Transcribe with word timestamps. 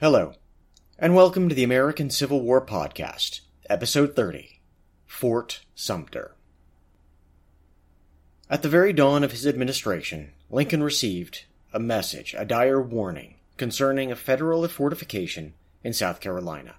Hello, 0.00 0.32
and 0.98 1.14
welcome 1.14 1.50
to 1.50 1.54
the 1.54 1.62
American 1.62 2.08
Civil 2.08 2.40
War 2.40 2.64
Podcast, 2.64 3.40
Episode 3.68 4.16
30 4.16 4.58
Fort 5.04 5.60
Sumter. 5.74 6.36
At 8.48 8.62
the 8.62 8.70
very 8.70 8.94
dawn 8.94 9.22
of 9.22 9.32
his 9.32 9.46
administration, 9.46 10.32
Lincoln 10.48 10.82
received 10.82 11.44
a 11.74 11.78
message, 11.78 12.34
a 12.38 12.46
dire 12.46 12.80
warning, 12.80 13.34
concerning 13.58 14.10
a 14.10 14.16
federal 14.16 14.66
fortification 14.68 15.52
in 15.84 15.92
South 15.92 16.20
Carolina. 16.20 16.76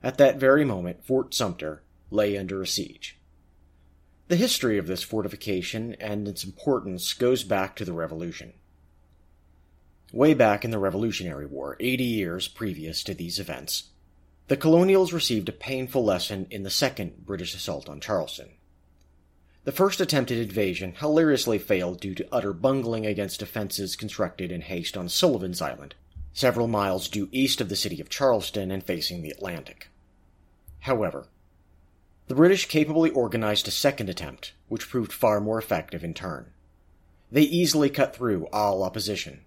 At 0.00 0.18
that 0.18 0.36
very 0.36 0.64
moment, 0.64 1.04
Fort 1.04 1.34
Sumter 1.34 1.82
lay 2.08 2.38
under 2.38 2.62
a 2.62 2.68
siege. 2.68 3.18
The 4.28 4.36
history 4.36 4.78
of 4.78 4.86
this 4.86 5.02
fortification 5.02 5.96
and 5.98 6.28
its 6.28 6.44
importance 6.44 7.14
goes 7.14 7.42
back 7.42 7.74
to 7.74 7.84
the 7.84 7.92
Revolution. 7.92 8.52
Way 10.12 10.32
back 10.32 10.64
in 10.64 10.70
the 10.70 10.78
Revolutionary 10.78 11.44
War, 11.44 11.76
80 11.80 12.02
years 12.02 12.48
previous 12.48 13.02
to 13.04 13.12
these 13.12 13.38
events, 13.38 13.90
the 14.46 14.56
colonials 14.56 15.12
received 15.12 15.50
a 15.50 15.52
painful 15.52 16.02
lesson 16.02 16.46
in 16.50 16.62
the 16.62 16.70
second 16.70 17.26
British 17.26 17.54
assault 17.54 17.90
on 17.90 18.00
Charleston. 18.00 18.48
The 19.64 19.72
first 19.72 20.00
attempted 20.00 20.38
invasion 20.38 20.94
hilariously 20.98 21.58
failed 21.58 22.00
due 22.00 22.14
to 22.14 22.28
utter 22.32 22.54
bungling 22.54 23.04
against 23.04 23.40
defenses 23.40 23.96
constructed 23.96 24.50
in 24.50 24.62
haste 24.62 24.96
on 24.96 25.10
Sullivan's 25.10 25.60
Island, 25.60 25.94
several 26.32 26.68
miles 26.68 27.08
due 27.08 27.28
east 27.30 27.60
of 27.60 27.68
the 27.68 27.76
city 27.76 28.00
of 28.00 28.08
Charleston 28.08 28.70
and 28.70 28.82
facing 28.82 29.20
the 29.20 29.30
Atlantic. 29.30 29.90
However, 30.80 31.26
the 32.28 32.34
British 32.34 32.66
capably 32.66 33.10
organized 33.10 33.68
a 33.68 33.70
second 33.70 34.08
attempt, 34.08 34.54
which 34.68 34.88
proved 34.88 35.12
far 35.12 35.38
more 35.38 35.58
effective 35.58 36.02
in 36.02 36.14
turn. 36.14 36.46
They 37.30 37.42
easily 37.42 37.90
cut 37.90 38.16
through 38.16 38.46
all 38.46 38.82
opposition. 38.82 39.42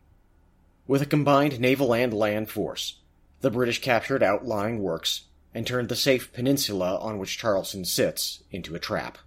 With 0.91 1.01
a 1.01 1.05
combined 1.05 1.57
naval 1.57 1.93
and 1.95 2.13
land 2.13 2.49
force, 2.49 2.99
the 3.39 3.49
British 3.49 3.79
captured 3.79 4.21
outlying 4.21 4.79
works 4.79 5.21
and 5.53 5.65
turned 5.65 5.87
the 5.87 5.95
safe 5.95 6.33
peninsula 6.33 6.99
on 6.99 7.17
which 7.17 7.37
Charleston 7.37 7.85
sits 7.85 8.43
into 8.51 8.75
a 8.75 8.79
trap. 8.79 9.17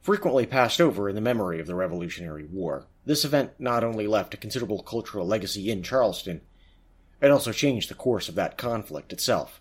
Frequently 0.00 0.46
passed 0.46 0.80
over 0.80 1.08
in 1.08 1.16
the 1.16 1.20
memory 1.20 1.58
of 1.58 1.66
the 1.66 1.74
Revolutionary 1.74 2.44
War, 2.44 2.86
this 3.04 3.24
event 3.24 3.50
not 3.58 3.82
only 3.82 4.06
left 4.06 4.32
a 4.32 4.36
considerable 4.36 4.80
cultural 4.80 5.26
legacy 5.26 5.68
in 5.68 5.82
Charleston, 5.82 6.42
it 7.20 7.32
also 7.32 7.50
changed 7.50 7.90
the 7.90 7.96
course 7.96 8.28
of 8.28 8.36
that 8.36 8.56
conflict 8.56 9.12
itself. 9.12 9.58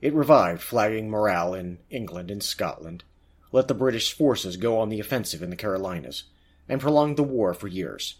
It 0.00 0.14
revived 0.14 0.62
flagging 0.62 1.10
morale 1.10 1.52
in 1.52 1.76
England 1.90 2.30
and 2.30 2.42
Scotland, 2.42 3.04
let 3.52 3.68
the 3.68 3.74
British 3.74 4.14
forces 4.14 4.56
go 4.56 4.78
on 4.78 4.88
the 4.88 4.98
offensive 4.98 5.42
in 5.42 5.50
the 5.50 5.56
Carolinas, 5.56 6.24
and 6.70 6.80
prolonged 6.80 7.18
the 7.18 7.22
war 7.22 7.52
for 7.52 7.68
years. 7.68 8.14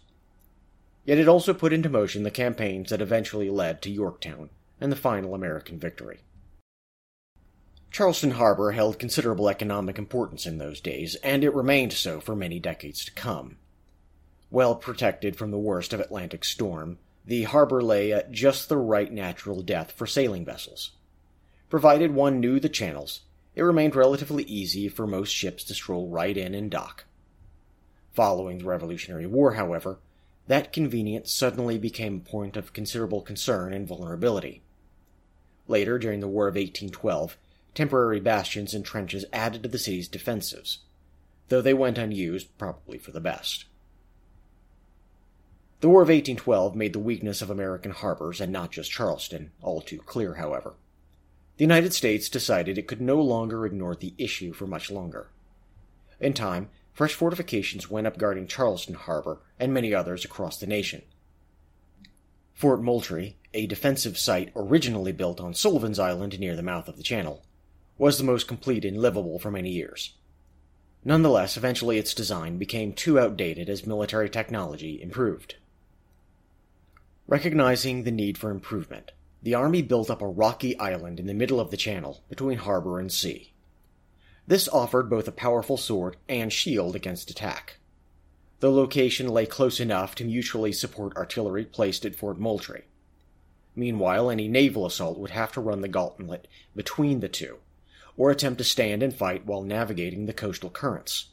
Yet 1.05 1.19
it 1.19 1.27
also 1.27 1.53
put 1.53 1.71
into 1.71 1.87
motion 1.87 2.23
the 2.23 2.31
campaigns 2.31 2.89
that 2.89 3.01
eventually 3.01 3.49
led 3.49 3.81
to 3.83 3.91
Yorktown 3.91 4.49
and 4.81 4.91
the 4.91 4.97
final 4.97 5.35
American 5.35 5.79
victory. 5.79 6.21
Charleston 7.91 8.31
Harbor 8.31 8.71
held 8.71 8.99
considerable 8.99 9.47
economic 9.47 9.97
importance 9.97 10.45
in 10.45 10.57
those 10.57 10.81
days, 10.81 11.15
and 11.23 11.43
it 11.43 11.53
remained 11.53 11.93
so 11.93 12.19
for 12.19 12.35
many 12.35 12.59
decades 12.59 13.05
to 13.05 13.13
come. 13.13 13.57
Well 14.51 14.75
protected 14.75 15.37
from 15.37 15.51
the 15.51 15.57
worst 15.57 15.93
of 15.93 16.01
Atlantic 16.01 16.43
storm, 16.43 16.97
the 17.25 17.43
harbor 17.43 17.81
lay 17.81 18.11
at 18.11 18.31
just 18.31 18.67
the 18.67 18.77
right 18.77 19.11
natural 19.11 19.61
depth 19.61 19.93
for 19.93 20.05
sailing 20.05 20.43
vessels. 20.43 20.91
Provided 21.69 22.11
one 22.11 22.39
knew 22.39 22.59
the 22.59 22.67
channels, 22.67 23.21
it 23.55 23.61
remained 23.61 23.95
relatively 23.95 24.43
easy 24.43 24.89
for 24.89 25.07
most 25.07 25.29
ships 25.29 25.63
to 25.63 25.73
stroll 25.73 26.09
right 26.09 26.35
in 26.35 26.53
and 26.53 26.69
dock. 26.69 27.05
Following 28.13 28.57
the 28.57 28.65
Revolutionary 28.65 29.25
War, 29.25 29.53
however, 29.53 29.99
that 30.47 30.73
convenience 30.73 31.31
suddenly 31.31 31.77
became 31.77 32.17
a 32.17 32.29
point 32.29 32.55
of 32.55 32.73
considerable 32.73 33.21
concern 33.21 33.73
and 33.73 33.87
vulnerability. 33.87 34.61
Later, 35.67 35.97
during 35.97 36.19
the 36.19 36.27
War 36.27 36.47
of 36.47 36.55
1812, 36.55 37.37
temporary 37.73 38.19
bastions 38.19 38.73
and 38.73 38.85
trenches 38.85 39.25
added 39.33 39.63
to 39.63 39.69
the 39.69 39.79
city's 39.79 40.07
defenses, 40.07 40.79
though 41.49 41.61
they 41.61 41.73
went 41.73 41.97
unused, 41.97 42.55
probably 42.57 42.97
for 42.97 43.11
the 43.11 43.19
best. 43.19 43.65
The 45.81 45.89
War 45.89 46.01
of 46.01 46.07
1812 46.07 46.75
made 46.75 46.93
the 46.93 46.99
weakness 46.99 47.41
of 47.41 47.49
American 47.49 47.91
harbors, 47.91 48.39
and 48.39 48.51
not 48.51 48.71
just 48.71 48.91
Charleston, 48.91 49.51
all 49.61 49.81
too 49.81 49.99
clear, 49.99 50.35
however. 50.35 50.73
The 51.57 51.63
United 51.63 51.93
States 51.93 52.29
decided 52.29 52.77
it 52.77 52.87
could 52.87 53.01
no 53.01 53.21
longer 53.21 53.65
ignore 53.65 53.95
the 53.95 54.13
issue 54.17 54.53
for 54.53 54.67
much 54.67 54.91
longer. 54.91 55.27
In 56.19 56.33
time, 56.33 56.69
fresh 56.95 57.13
fortifications 57.13 57.91
went 57.91 58.07
up 58.07 58.17
guarding 58.17 58.47
Charleston 58.47 58.95
Harbor 58.95 59.41
and 59.59 59.73
many 59.73 59.93
others 59.93 60.23
across 60.25 60.57
the 60.57 60.65
nation. 60.65 61.03
Fort 62.53 62.81
Moultrie, 62.81 63.35
a 63.53 63.67
defensive 63.67 64.17
site 64.17 64.51
originally 64.55 65.11
built 65.11 65.41
on 65.41 65.53
Sullivan's 65.53 65.99
Island 65.99 66.39
near 66.39 66.55
the 66.55 66.63
mouth 66.63 66.87
of 66.87 66.95
the 66.95 67.03
channel, 67.03 67.43
was 67.97 68.17
the 68.17 68.23
most 68.23 68.47
complete 68.47 68.85
and 68.85 68.97
livable 68.97 69.39
for 69.39 69.51
many 69.51 69.71
years. 69.71 70.13
Nonetheless, 71.03 71.57
eventually 71.57 71.97
its 71.97 72.13
design 72.13 72.57
became 72.57 72.93
too 72.93 73.19
outdated 73.19 73.69
as 73.69 73.85
military 73.85 74.29
technology 74.29 75.01
improved. 75.01 75.55
Recognizing 77.27 78.03
the 78.03 78.11
need 78.11 78.37
for 78.37 78.51
improvement, 78.51 79.11
the 79.43 79.53
Army 79.53 79.81
built 79.81 80.09
up 80.09 80.21
a 80.21 80.27
rocky 80.27 80.79
island 80.79 81.19
in 81.19 81.27
the 81.27 81.33
middle 81.33 81.59
of 81.59 81.71
the 81.71 81.77
channel 81.77 82.23
between 82.29 82.57
harbor 82.57 82.99
and 82.99 83.11
sea. 83.11 83.51
This 84.47 84.67
offered 84.67 85.09
both 85.09 85.27
a 85.27 85.31
powerful 85.31 85.77
sword 85.77 86.17
and 86.29 86.53
shield 86.53 86.95
against 86.95 87.31
attack. 87.31 87.79
The 88.59 88.71
location 88.71 89.27
lay 89.27 89.45
close 89.45 89.79
enough 89.79 90.15
to 90.15 90.25
mutually 90.25 90.71
support 90.71 91.17
artillery 91.17 91.65
placed 91.65 92.05
at 92.05 92.15
Fort 92.15 92.39
Moultrie. 92.39 92.85
Meanwhile, 93.75 94.29
any 94.29 94.47
naval 94.47 94.85
assault 94.85 95.17
would 95.17 95.31
have 95.31 95.51
to 95.53 95.61
run 95.61 95.81
the 95.81 95.87
gauntlet 95.87 96.47
between 96.75 97.19
the 97.19 97.27
two, 97.27 97.57
or 98.15 98.31
attempt 98.31 98.59
to 98.59 98.63
stand 98.63 99.03
and 99.03 99.13
fight 99.13 99.45
while 99.45 99.63
navigating 99.63 100.25
the 100.25 100.33
coastal 100.33 100.69
currents. 100.69 101.27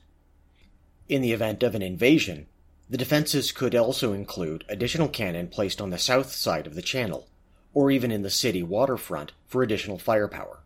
In 1.08 1.22
the 1.22 1.32
event 1.32 1.62
of 1.62 1.74
an 1.74 1.82
invasion, 1.82 2.46
the 2.90 2.96
defenses 2.96 3.52
could 3.52 3.74
also 3.74 4.12
include 4.12 4.64
additional 4.68 5.08
cannon 5.08 5.48
placed 5.48 5.80
on 5.80 5.90
the 5.90 5.98
south 5.98 6.32
side 6.32 6.66
of 6.66 6.74
the 6.74 6.82
channel, 6.82 7.28
or 7.72 7.90
even 7.90 8.10
in 8.10 8.22
the 8.22 8.30
city 8.30 8.62
waterfront 8.62 9.32
for 9.46 9.62
additional 9.62 9.98
firepower. 9.98 10.60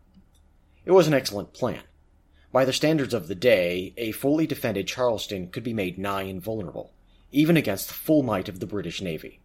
It 0.85 0.91
was 0.91 1.07
an 1.07 1.13
excellent 1.13 1.53
plan. 1.53 1.81
By 2.51 2.63
the 2.65 2.73
standards 2.73 3.13
of 3.13 3.27
the 3.27 3.35
day, 3.35 3.93
a 3.97 4.11
fully 4.11 4.47
defended 4.47 4.87
Charleston 4.87 5.49
could 5.49 5.63
be 5.63 5.73
made 5.73 5.97
nigh 5.97 6.23
invulnerable, 6.23 6.93
even 7.31 7.57
against 7.57 7.87
the 7.87 7.93
full 7.93 8.23
might 8.23 8.47
of 8.47 8.59
the 8.59 8.65
British 8.65 9.01
Navy. 9.01 9.41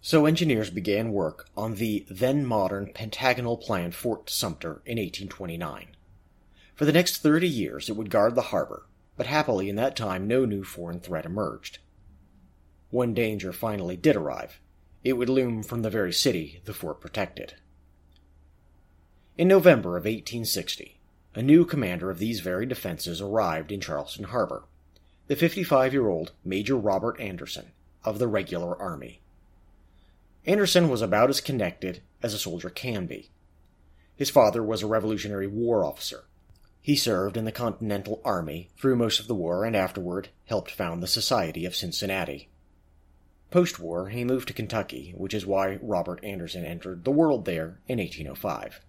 So 0.00 0.26
engineers 0.26 0.70
began 0.70 1.12
work 1.12 1.48
on 1.56 1.74
the 1.74 2.06
then 2.08 2.44
modern 2.44 2.92
pentagonal 2.92 3.56
planned 3.56 3.94
Fort 3.94 4.30
Sumter 4.30 4.82
in 4.84 4.98
1829. 4.98 5.88
For 6.74 6.84
the 6.84 6.92
next 6.92 7.18
30 7.18 7.48
years 7.48 7.88
it 7.88 7.96
would 7.96 8.10
guard 8.10 8.34
the 8.34 8.42
harbor, 8.42 8.86
but 9.16 9.26
happily 9.26 9.68
in 9.68 9.76
that 9.76 9.96
time 9.96 10.26
no 10.26 10.44
new 10.44 10.64
foreign 10.64 11.00
threat 11.00 11.26
emerged. 11.26 11.78
When 12.90 13.14
danger 13.14 13.52
finally 13.52 13.96
did 13.96 14.16
arrive, 14.16 14.60
it 15.04 15.14
would 15.14 15.28
loom 15.28 15.62
from 15.62 15.82
the 15.82 15.90
very 15.90 16.12
city 16.12 16.62
the 16.64 16.74
fort 16.74 17.00
protected. 17.00 17.54
In 19.36 19.48
November 19.48 19.96
of 19.96 20.04
1860, 20.04 20.97
a 21.38 21.42
new 21.42 21.64
commander 21.64 22.10
of 22.10 22.18
these 22.18 22.40
very 22.40 22.66
defenses 22.66 23.20
arrived 23.20 23.70
in 23.70 23.80
Charleston 23.80 24.24
Harbor, 24.24 24.64
the 25.28 25.36
55 25.36 25.92
year 25.92 26.08
old 26.08 26.32
Major 26.44 26.76
Robert 26.76 27.20
Anderson 27.20 27.70
of 28.02 28.18
the 28.18 28.26
Regular 28.26 28.76
Army. 28.76 29.20
Anderson 30.46 30.88
was 30.88 31.00
about 31.00 31.30
as 31.30 31.40
connected 31.40 32.02
as 32.24 32.34
a 32.34 32.40
soldier 32.40 32.68
can 32.68 33.06
be. 33.06 33.30
His 34.16 34.30
father 34.30 34.64
was 34.64 34.82
a 34.82 34.88
Revolutionary 34.88 35.46
War 35.46 35.84
officer. 35.84 36.24
He 36.80 36.96
served 36.96 37.36
in 37.36 37.44
the 37.44 37.52
Continental 37.52 38.20
Army 38.24 38.70
through 38.76 38.96
most 38.96 39.20
of 39.20 39.28
the 39.28 39.34
war 39.36 39.64
and 39.64 39.76
afterward 39.76 40.30
helped 40.46 40.72
found 40.72 41.00
the 41.00 41.06
Society 41.06 41.64
of 41.64 41.76
Cincinnati. 41.76 42.48
Post 43.52 43.78
war, 43.78 44.08
he 44.08 44.24
moved 44.24 44.48
to 44.48 44.54
Kentucky, 44.54 45.14
which 45.16 45.34
is 45.34 45.46
why 45.46 45.78
Robert 45.82 46.18
Anderson 46.24 46.64
entered 46.64 47.04
the 47.04 47.12
world 47.12 47.44
there 47.44 47.78
in 47.86 48.00
1805. 48.00 48.80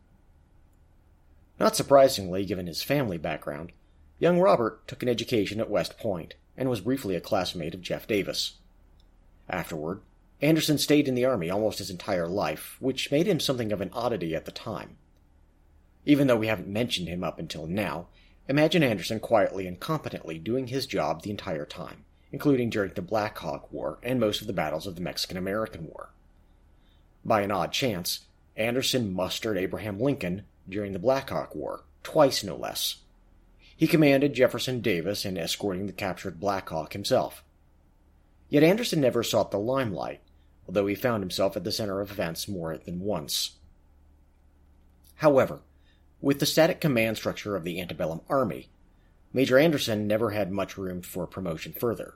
Not 1.59 1.75
surprisingly, 1.75 2.45
given 2.45 2.67
his 2.67 2.81
family 2.81 3.17
background, 3.17 3.73
young 4.17 4.39
Robert 4.39 4.87
took 4.87 5.03
an 5.03 5.09
education 5.09 5.59
at 5.59 5.69
West 5.69 5.97
Point 5.97 6.35
and 6.55 6.69
was 6.69 6.81
briefly 6.81 7.15
a 7.15 7.21
classmate 7.21 7.73
of 7.73 7.81
Jeff 7.81 8.07
Davis. 8.07 8.53
Afterward, 9.49 10.01
Anderson 10.41 10.77
stayed 10.77 11.07
in 11.07 11.15
the 11.15 11.25
Army 11.25 11.49
almost 11.49 11.79
his 11.79 11.89
entire 11.89 12.27
life, 12.27 12.77
which 12.79 13.11
made 13.11 13.27
him 13.27 13.41
something 13.41 13.73
of 13.73 13.81
an 13.81 13.89
oddity 13.91 14.33
at 14.33 14.45
the 14.45 14.51
time. 14.51 14.95
Even 16.05 16.27
though 16.27 16.37
we 16.37 16.47
haven't 16.47 16.67
mentioned 16.67 17.09
him 17.09 17.25
up 17.25 17.39
until 17.39 17.67
now, 17.67 18.07
imagine 18.47 18.83
Anderson 18.83 19.19
quietly 19.19 19.67
and 19.67 19.81
competently 19.81 20.39
doing 20.39 20.67
his 20.67 20.85
job 20.85 21.21
the 21.21 21.29
entire 21.29 21.65
time, 21.65 22.05
including 22.31 22.69
during 22.69 22.93
the 22.93 23.01
Black 23.01 23.37
Hawk 23.37 23.71
War 23.71 23.99
and 24.01 24.17
most 24.17 24.39
of 24.39 24.47
the 24.47 24.53
battles 24.53 24.87
of 24.87 24.95
the 24.95 25.01
Mexican 25.01 25.35
American 25.35 25.87
War. 25.87 26.09
By 27.25 27.41
an 27.41 27.51
odd 27.51 27.73
chance, 27.73 28.21
Anderson 28.55 29.11
mustered 29.11 29.57
Abraham 29.57 29.99
Lincoln 29.99 30.45
during 30.69 30.93
the 30.93 30.99
Black 30.99 31.29
Hawk 31.29 31.55
War, 31.55 31.83
twice 32.03 32.43
no 32.43 32.55
less. 32.55 32.97
He 33.75 33.87
commanded 33.87 34.33
Jefferson 34.33 34.81
Davis 34.81 35.25
in 35.25 35.37
escorting 35.37 35.85
the 35.85 35.93
captured 35.93 36.39
Black 36.39 36.69
Hawk 36.69 36.93
himself. 36.93 37.43
Yet 38.49 38.63
Anderson 38.63 38.99
never 38.99 39.23
sought 39.23 39.51
the 39.51 39.59
limelight, 39.59 40.21
although 40.67 40.87
he 40.87 40.95
found 40.95 41.23
himself 41.23 41.55
at 41.55 41.63
the 41.63 41.71
center 41.71 42.01
of 42.01 42.11
events 42.11 42.47
more 42.47 42.77
than 42.77 42.99
once. 42.99 43.51
However, 45.15 45.61
with 46.21 46.39
the 46.39 46.45
static 46.45 46.81
command 46.81 47.17
structure 47.17 47.55
of 47.55 47.63
the 47.63 47.79
antebellum 47.79 48.21
army, 48.29 48.69
Major 49.31 49.57
Anderson 49.57 50.07
never 50.07 50.31
had 50.31 50.51
much 50.51 50.77
room 50.77 51.01
for 51.01 51.27
promotion 51.27 51.73
further. 51.73 52.15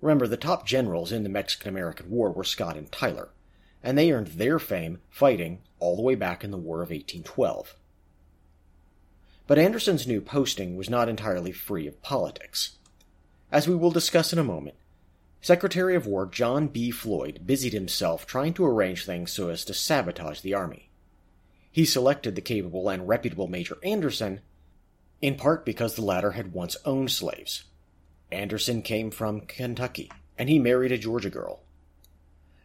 Remember, 0.00 0.26
the 0.26 0.36
top 0.36 0.66
generals 0.66 1.10
in 1.10 1.22
the 1.22 1.28
Mexican 1.28 1.70
American 1.70 2.10
War 2.10 2.30
were 2.30 2.44
Scott 2.44 2.76
and 2.76 2.92
Taylor, 2.92 3.30
and 3.84 3.98
they 3.98 4.10
earned 4.10 4.28
their 4.28 4.58
fame 4.58 4.98
fighting 5.10 5.60
all 5.78 5.94
the 5.94 6.02
way 6.02 6.14
back 6.14 6.42
in 6.42 6.50
the 6.50 6.56
War 6.56 6.76
of 6.76 6.88
1812. 6.88 7.76
But 9.46 9.58
Anderson's 9.58 10.06
new 10.06 10.22
posting 10.22 10.74
was 10.74 10.88
not 10.88 11.08
entirely 11.08 11.52
free 11.52 11.86
of 11.86 12.00
politics. 12.00 12.78
As 13.52 13.68
we 13.68 13.76
will 13.76 13.90
discuss 13.90 14.32
in 14.32 14.38
a 14.38 14.44
moment, 14.44 14.76
Secretary 15.42 15.94
of 15.94 16.06
War 16.06 16.24
John 16.24 16.68
B. 16.68 16.90
Floyd 16.90 17.42
busied 17.44 17.74
himself 17.74 18.26
trying 18.26 18.54
to 18.54 18.64
arrange 18.64 19.04
things 19.04 19.30
so 19.30 19.50
as 19.50 19.66
to 19.66 19.74
sabotage 19.74 20.40
the 20.40 20.54
Army. 20.54 20.88
He 21.70 21.84
selected 21.84 22.34
the 22.34 22.40
capable 22.40 22.88
and 22.88 23.06
reputable 23.06 23.48
Major 23.48 23.76
Anderson, 23.82 24.40
in 25.20 25.34
part 25.34 25.66
because 25.66 25.94
the 25.94 26.02
latter 26.02 26.30
had 26.30 26.54
once 26.54 26.78
owned 26.86 27.10
slaves. 27.10 27.64
Anderson 28.32 28.80
came 28.80 29.10
from 29.10 29.42
Kentucky, 29.42 30.10
and 30.38 30.48
he 30.48 30.58
married 30.58 30.92
a 30.92 30.96
Georgia 30.96 31.28
girl. 31.28 31.63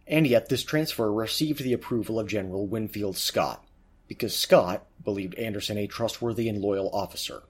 And 0.09 0.25
yet 0.25 0.49
this 0.49 0.63
transfer 0.63 1.13
received 1.13 1.63
the 1.63 1.71
approval 1.71 2.19
of 2.19 2.27
General 2.27 2.65
Winfield 2.65 3.15
Scott, 3.15 3.63
because 4.07 4.35
Scott 4.35 4.87
believed 5.03 5.35
Anderson 5.35 5.77
a 5.77 5.85
trustworthy 5.85 6.49
and 6.49 6.59
loyal 6.59 6.89
officer. 6.89 7.43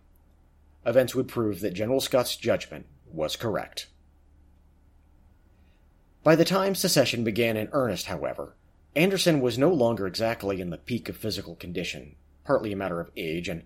Events 0.86 1.16
would 1.16 1.30
prove 1.30 1.62
that 1.62 1.74
General 1.74 2.02
Scott's 2.02 2.36
judgment 2.36 2.86
was 3.10 3.38
correct. 3.38 3.88
By 6.22 6.36
the 6.36 6.44
time 6.44 6.76
secession 6.76 7.24
began 7.24 7.56
in 7.56 7.70
earnest, 7.72 8.08
however, 8.08 8.56
Anderson 8.94 9.40
was 9.40 9.58
no 9.58 9.70
longer 9.70 10.06
exactly 10.06 10.60
in 10.60 10.70
the 10.70 10.78
peak 10.78 11.08
of 11.08 11.16
physical 11.16 11.56
condition, 11.56 12.16
partly 12.44 12.74
a 12.74 12.76
matter 12.76 13.00
of 13.00 13.10
age 13.16 13.48
and 13.48 13.64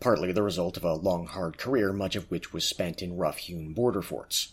partly 0.00 0.32
the 0.32 0.42
result 0.42 0.76
of 0.76 0.84
a 0.84 0.92
long, 0.92 1.26
hard 1.26 1.56
career, 1.56 1.94
much 1.94 2.14
of 2.14 2.30
which 2.30 2.52
was 2.52 2.66
spent 2.66 3.00
in 3.00 3.16
rough 3.16 3.38
hewn 3.38 3.72
border 3.72 4.02
forts. 4.02 4.52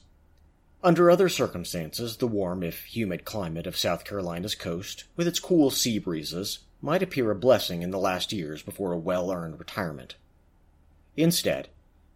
Under 0.83 1.11
other 1.11 1.29
circumstances, 1.29 2.17
the 2.17 2.27
warm, 2.27 2.63
if 2.63 2.85
humid 2.85 3.23
climate 3.23 3.67
of 3.67 3.77
South 3.77 4.03
Carolina's 4.03 4.55
coast, 4.55 5.03
with 5.15 5.27
its 5.27 5.39
cool 5.39 5.69
sea 5.69 5.99
breezes, 5.99 6.59
might 6.81 7.03
appear 7.03 7.29
a 7.29 7.35
blessing 7.35 7.83
in 7.83 7.91
the 7.91 7.99
last 7.99 8.33
years 8.33 8.63
before 8.63 8.91
a 8.91 8.97
well 8.97 9.31
earned 9.31 9.59
retirement. 9.59 10.15
Instead, 11.15 11.69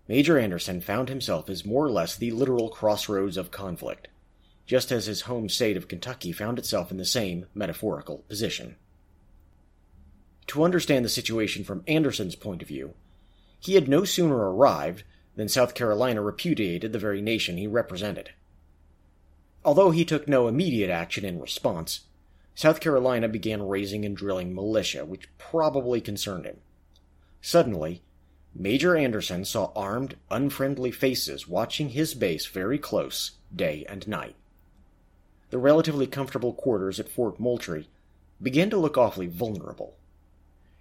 Major 0.08 0.40
Anderson 0.40 0.82
found 0.82 1.10
himself 1.10 1.48
as 1.48 1.64
more 1.64 1.86
or 1.86 1.92
less 1.92 2.16
the 2.16 2.32
literal 2.32 2.70
crossroads 2.70 3.38
of 3.38 3.52
conflict, 3.52 4.08
just 4.66 4.92
as 4.92 5.06
his 5.06 5.22
home 5.22 5.48
state 5.48 5.78
of 5.78 5.88
Kentucky 5.88 6.32
found 6.32 6.58
itself 6.58 6.90
in 6.90 6.98
the 6.98 7.06
same 7.06 7.46
metaphorical 7.54 8.20
position. 8.28 8.78
To 10.48 10.64
understand 10.64 11.06
the 11.06 11.10
situation 11.10 11.64
from 11.64 11.84
Anderson's 11.88 12.36
point 12.36 12.64
of 12.64 12.68
view, 12.68 12.96
he 13.60 13.76
had 13.76 13.88
no 13.88 14.06
sooner 14.06 14.38
arrived 14.38 15.04
than 15.36 15.50
South 15.50 15.76
Carolina 15.76 16.22
repudiated 16.22 16.94
the 16.94 17.00
very 17.00 17.22
nation 17.22 17.58
he 17.58 17.68
represented. 17.68 18.32
Although 19.66 19.92
he 19.92 20.06
took 20.06 20.28
no 20.28 20.48
immediate 20.48 20.90
action 20.90 21.26
in 21.26 21.42
response, 21.42 22.06
South 22.54 22.80
Carolina 22.80 23.28
began 23.28 23.68
raising 23.68 24.06
and 24.06 24.16
drilling 24.16 24.56
militia, 24.56 25.04
which 25.04 25.28
probably 25.38 26.00
concerned 26.00 26.46
him. 26.46 26.60
Suddenly, 27.42 28.02
Major 28.54 28.96
Anderson 28.96 29.44
saw 29.44 29.74
armed, 29.76 30.16
unfriendly 30.32 30.92
faces 30.92 31.48
watching 31.48 31.90
his 31.90 32.14
base 32.14 32.46
very 32.46 32.80
close, 32.80 33.32
day 33.54 33.86
and 33.90 34.08
night 34.08 34.38
the 35.56 35.60
relatively 35.60 36.06
comfortable 36.06 36.52
quarters 36.52 37.00
at 37.00 37.08
Fort 37.08 37.40
Moultrie 37.40 37.88
began 38.42 38.70
to 38.70 38.78
look 38.78 38.98
awfully 38.98 39.28
vulnerable. 39.28 39.96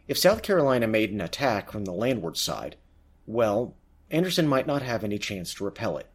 If 0.08 0.18
South 0.18 0.42
Carolina 0.42 0.88
made 0.88 1.12
an 1.12 1.20
attack 1.20 1.70
from 1.70 1.84
the 1.84 1.92
landward 1.92 2.36
side, 2.36 2.74
well, 3.24 3.74
Anderson 4.10 4.48
might 4.48 4.66
not 4.66 4.82
have 4.82 5.04
any 5.04 5.18
chance 5.18 5.54
to 5.54 5.64
repel 5.64 5.96
it. 5.96 6.08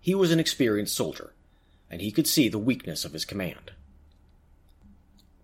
He 0.00 0.16
was 0.16 0.32
an 0.32 0.40
experienced 0.40 0.96
soldier, 0.96 1.32
and 1.90 2.00
he 2.00 2.10
could 2.10 2.26
see 2.26 2.48
the 2.48 2.58
weakness 2.58 3.04
of 3.04 3.12
his 3.12 3.24
command. 3.24 3.72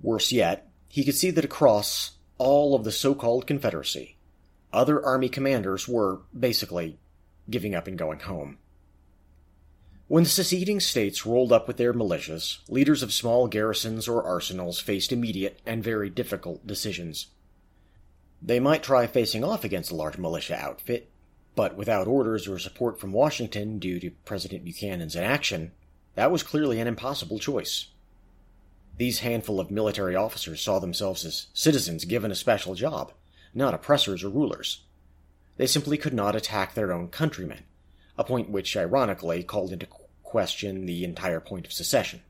Worse 0.00 0.32
yet, 0.32 0.69
he 0.88 1.05
could 1.05 1.14
see 1.14 1.31
that 1.31 1.44
across 1.44 2.12
all 2.38 2.75
of 2.75 2.85
the 2.85 2.93
so 2.93 3.14
called 3.14 3.46
Confederacy, 3.46 4.17
other 4.73 5.05
Army 5.05 5.29
commanders 5.29 5.88
were, 5.88 6.20
basically, 6.38 6.99
giving 7.49 7.75
up 7.75 7.87
and 7.87 7.96
going 7.96 8.20
home. 8.20 8.58
When 10.06 10.25
the 10.25 10.29
seceding 10.29 10.81
states 10.81 11.25
rolled 11.25 11.52
up 11.52 11.67
with 11.67 11.79
their 11.79 11.94
militias, 11.94 12.58
leaders 12.69 13.02
of 13.02 13.12
small 13.12 13.49
garrisons 13.49 14.06
or 14.06 14.23
arsenals 14.23 14.79
faced 14.79 15.12
immediate 15.12 15.61
and 15.64 15.82
very 15.82 16.11
difficult 16.11 16.67
decisions. 16.67 17.29
They 18.43 18.61
might 18.61 18.82
try 18.82 19.06
facing 19.06 19.43
off 19.43 19.64
against 19.64 19.91
a 19.91 19.96
large 19.96 20.19
militia 20.19 20.56
outfit, 20.56 21.11
but 21.55 21.76
without 21.76 22.06
orders 22.06 22.46
or 22.46 22.58
support 22.58 23.00
from 23.00 23.12
Washington 23.12 23.79
due 23.79 23.99
to 24.00 24.11
President 24.26 24.64
Buchanan's 24.64 25.17
inaction, 25.17 25.73
that 26.14 26.31
was 26.31 26.43
clearly 26.43 26.81
an 26.81 26.87
impossible 26.87 27.38
choice. 27.38 27.88
These 28.96 29.20
handful 29.20 29.58
of 29.58 29.70
military 29.70 30.14
officers 30.14 30.61
saw 30.61 30.78
themselves 30.78 31.25
as 31.25 31.49
citizens 31.52 32.05
given 32.05 32.31
a 32.31 32.37
special 32.37 32.75
job, 32.75 33.12
not 33.52 33.75
oppressors 33.75 34.22
or 34.22 34.28
rulers. 34.28 34.82
They 35.56 35.66
simply 35.66 35.96
could 35.96 36.14
not 36.14 36.37
attack 36.37 36.75
their 36.75 36.93
own 36.93 37.08
countrymen, 37.08 37.64
a 38.16 38.25
point 38.25 38.50
which 38.50 38.76
ironically 38.76 39.43
called 39.43 39.72
into 39.72 39.88
question 40.22 40.87
the 40.87 41.05
entire 41.05 41.40
point 41.40 41.66
of 41.66 41.72
secession. 41.72 42.22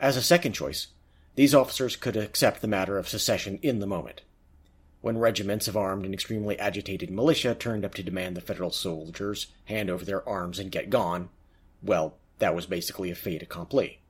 As 0.00 0.16
a 0.16 0.22
second 0.22 0.52
choice, 0.52 0.88
these 1.34 1.54
officers 1.54 1.96
could 1.96 2.16
accept 2.16 2.60
the 2.60 2.68
matter 2.68 2.98
of 2.98 3.08
secession 3.08 3.58
in 3.62 3.78
the 3.78 3.86
moment. 3.86 4.22
When 5.00 5.18
regiments 5.18 5.68
of 5.68 5.76
armed 5.76 6.04
and 6.04 6.12
extremely 6.12 6.58
agitated 6.58 7.10
militia 7.10 7.54
turned 7.54 7.84
up 7.84 7.94
to 7.94 8.02
demand 8.02 8.36
the 8.36 8.40
federal 8.40 8.70
soldiers 8.70 9.46
hand 9.66 9.90
over 9.90 10.04
their 10.04 10.28
arms 10.28 10.58
and 10.58 10.72
get 10.72 10.90
gone, 10.90 11.28
well, 11.80 12.16
that 12.38 12.54
was 12.54 12.66
basically 12.66 13.10
a 13.10 13.14
fait 13.14 13.42
accompli. 13.42 14.00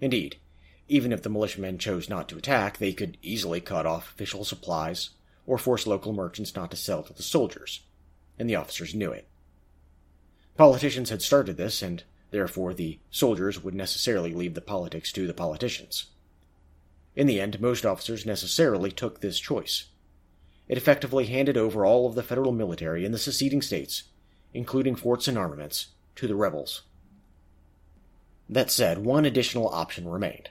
Indeed, 0.00 0.36
even 0.88 1.12
if 1.12 1.22
the 1.22 1.30
militiamen 1.30 1.78
chose 1.78 2.08
not 2.08 2.28
to 2.28 2.38
attack, 2.38 2.78
they 2.78 2.92
could 2.92 3.18
easily 3.22 3.60
cut 3.60 3.86
off 3.86 4.10
official 4.10 4.44
supplies 4.44 5.10
or 5.46 5.58
force 5.58 5.86
local 5.86 6.12
merchants 6.12 6.54
not 6.54 6.70
to 6.70 6.76
sell 6.76 7.02
to 7.02 7.12
the 7.12 7.22
soldiers, 7.22 7.80
and 8.38 8.48
the 8.48 8.56
officers 8.56 8.94
knew 8.94 9.12
it. 9.12 9.26
Politicians 10.56 11.10
had 11.10 11.22
started 11.22 11.56
this, 11.56 11.82
and 11.82 12.04
therefore 12.30 12.74
the 12.74 12.98
soldiers 13.10 13.62
would 13.62 13.74
necessarily 13.74 14.32
leave 14.32 14.54
the 14.54 14.60
politics 14.60 15.12
to 15.12 15.26
the 15.26 15.34
politicians. 15.34 16.06
In 17.14 17.26
the 17.26 17.40
end, 17.40 17.60
most 17.60 17.84
officers 17.84 18.26
necessarily 18.26 18.90
took 18.90 19.20
this 19.20 19.38
choice. 19.38 19.86
It 20.68 20.78
effectively 20.78 21.26
handed 21.26 21.56
over 21.56 21.84
all 21.84 22.06
of 22.06 22.14
the 22.14 22.22
federal 22.22 22.52
military 22.52 23.04
in 23.04 23.12
the 23.12 23.18
seceding 23.18 23.62
states, 23.62 24.04
including 24.52 24.94
forts 24.94 25.28
and 25.28 25.38
armaments, 25.38 25.88
to 26.16 26.26
the 26.26 26.36
rebels. 26.36 26.82
That 28.48 28.70
said, 28.70 28.98
one 28.98 29.24
additional 29.24 29.68
option 29.68 30.08
remained. 30.08 30.50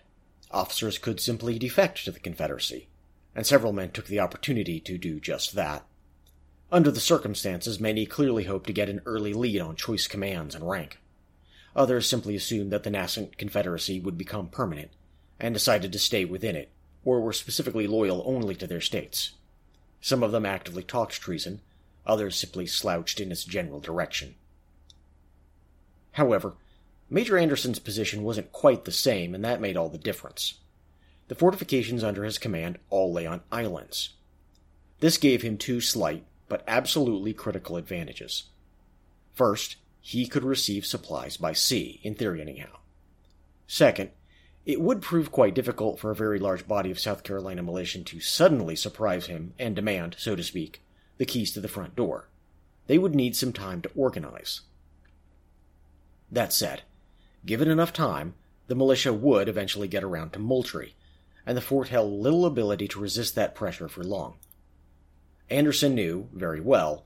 Officers 0.51 0.98
could 0.98 1.20
simply 1.20 1.58
defect 1.58 2.06
to 2.06 2.12
the 2.12 2.20
Confederacy, 2.20 2.88
and 3.36 3.46
several 3.46 3.74
men 3.74 3.92
took 3.92 4.06
the 4.06 4.20
opportunity 4.20 4.80
to 4.82 4.98
do 4.98 5.20
just 5.20 5.56
that. 5.56 5.86
Under 6.72 6.92
the 6.92 7.00
circumstances, 7.00 7.80
many 7.80 8.06
clearly 8.06 8.44
hoped 8.44 8.68
to 8.68 8.74
get 8.74 8.89
an 8.89 9.01
early 9.06 9.34
lead 9.34 9.62
on 9.62 9.75
choice 9.75 10.08
commands 10.08 10.54
and 10.54 10.70
rank. 10.70 11.00
Others 11.75 12.08
simply 12.08 12.36
assumed 12.36 12.72
that 12.72 12.84
the 12.84 12.89
nascent 12.89 13.38
Confederacy 13.38 14.00
would 14.00 14.18
become 14.18 14.50
permanent, 14.50 14.92
and 15.39 15.54
decided 15.54 15.92
to 15.92 16.00
stay 16.00 16.25
within 16.25 16.56
it, 16.56 16.70
or 17.04 17.22
were 17.22 17.34
specifically 17.34 17.88
loyal 17.88 18.24
only 18.25 18.56
to 18.56 18.68
their 18.68 18.82
states. 18.82 19.32
Some 20.01 20.24
of 20.24 20.32
them 20.32 20.46
actively 20.46 20.84
talked 20.84 21.13
treason, 21.13 21.62
others 22.06 22.36
simply 22.36 22.68
slouched 22.68 23.20
in 23.20 23.32
its 23.32 23.44
general 23.44 23.80
direction. 23.80 24.36
However, 26.13 26.56
Major 27.10 27.38
Anderson's 27.38 27.80
position 27.80 28.24
wasn't 28.24 28.52
quite 28.52 28.84
the 28.86 28.92
same, 28.92 29.34
and 29.34 29.44
that 29.46 29.62
made 29.62 29.78
all 29.78 29.90
the 29.90 29.98
difference. 29.98 30.56
The 31.30 31.36
fortifications 31.36 32.04
under 32.04 32.24
his 32.24 32.38
command 32.38 32.80
all 32.90 33.14
lay 33.14 33.26
on 33.26 33.42
islands. 33.52 34.14
This 35.00 35.18
gave 35.18 35.42
him 35.42 35.58
two 35.58 35.80
slight, 35.80 36.26
but 36.50 36.64
absolutely 36.68 37.34
critical 37.34 37.78
advantages. 37.78 38.46
First, 39.34 39.78
he 40.02 40.28
could 40.28 40.44
receive 40.44 40.86
supplies 40.86 41.38
by 41.38 41.54
sea, 41.54 42.00
in 42.04 42.16
theory 42.16 42.42
anyhow. 42.42 42.78
Second, 43.68 44.12
it 44.66 44.82
would 44.82 45.02
prove 45.02 45.32
quite 45.32 45.56
difficult 45.56 46.00
for 46.00 46.12
a 46.12 46.16
very 46.16 46.40
large 46.40 46.68
body 46.68 46.92
of 46.92 47.00
South 47.00 47.24
Carolina 47.24 47.64
militia 47.64 48.04
to 48.04 48.20
suddenly 48.20 48.76
surprise 48.76 49.28
him 49.28 49.54
and 49.58 49.76
demand, 49.76 50.16
so 50.18 50.36
to 50.36 50.44
speak, 50.44 50.82
the 51.18 51.26
keys 51.26 51.54
to 51.54 51.62
the 51.62 51.70
front 51.70 51.96
door. 51.96 52.28
They 52.88 52.98
would 52.98 53.16
need 53.16 53.36
some 53.36 53.54
time 53.54 53.82
to 53.82 53.92
organize. 53.96 54.62
That 56.32 56.52
said, 56.52 56.84
given 57.48 57.70
enough 57.70 57.94
time, 57.94 58.36
the 58.68 58.75
militia 58.75 59.13
would 59.13 59.50
eventually 59.50 59.88
get 59.88 60.04
around 60.04 60.32
to 60.34 60.39
Moultrie, 60.39 60.96
and 61.46 61.58
the 61.58 61.62
fort 61.62 61.88
held 61.88 62.12
little 62.12 62.46
ability 62.46 62.88
to 62.89 63.00
resist 63.00 63.34
that 63.36 63.56
pressure 63.56 63.88
for 63.88 64.04
long. 64.04 64.36
Anderson 65.50 65.96
knew, 65.96 66.27
very 66.34 66.60
well, 66.60 67.06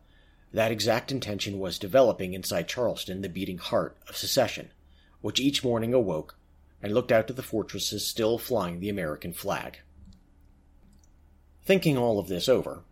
that 0.52 0.72
exact 0.72 1.12
intention 1.12 1.60
was 1.60 1.80
developing 1.80 2.34
inside 2.34 2.68
Charleston 2.68 3.22
the 3.22 3.30
beating 3.30 3.60
heart 3.60 3.96
of 4.10 4.18
secession, 4.18 4.72
which 5.22 5.40
each 5.40 5.64
morning 5.64 5.94
awoke, 5.94 6.36
and 6.82 6.94
looked 6.94 7.12
out 7.12 7.28
to 7.28 7.34
the 7.34 7.44
fortresses 7.44 8.06
still 8.06 8.38
flying 8.40 8.80
the 8.80 8.90
American 8.90 9.32
flag. 9.32 9.80
Thinking 11.64 11.98
all 11.98 12.18
of 12.18 12.28
this 12.28 12.50
over, 12.50 12.84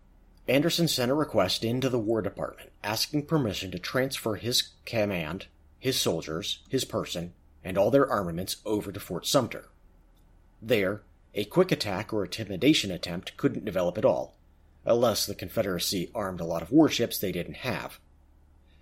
Anderson 0.47 0.87
sent 0.87 1.11
a 1.11 1.15
request 1.15 1.63
into 1.63 1.89
the 1.89 1.99
War 1.99 2.21
Department 2.21 2.71
asking 2.83 3.25
permission 3.25 3.71
to 3.71 3.79
transfer 3.79 4.35
his 4.35 4.69
command, 4.85 5.47
his 5.79 5.99
soldiers, 5.99 6.59
his 6.69 6.85
person, 6.85 7.33
and 7.63 7.77
all 7.77 7.91
their 7.91 8.09
armaments 8.09 8.57
over 8.65 8.91
to 8.91 8.99
Fort 8.99 9.25
Sumter. 9.25 9.65
There, 10.61 11.01
a 11.33 11.45
quick 11.45 11.71
attack 11.71 12.11
or 12.13 12.25
intimidation 12.25 12.91
attempt 12.91 13.37
couldn't 13.37 13.65
develop 13.65 13.97
at 13.97 14.05
all, 14.05 14.35
unless 14.85 15.25
the 15.25 15.35
Confederacy 15.35 16.09
armed 16.15 16.39
a 16.39 16.45
lot 16.45 16.61
of 16.61 16.71
warships 16.71 17.17
they 17.17 17.31
didn't 17.31 17.57
have. 17.57 17.99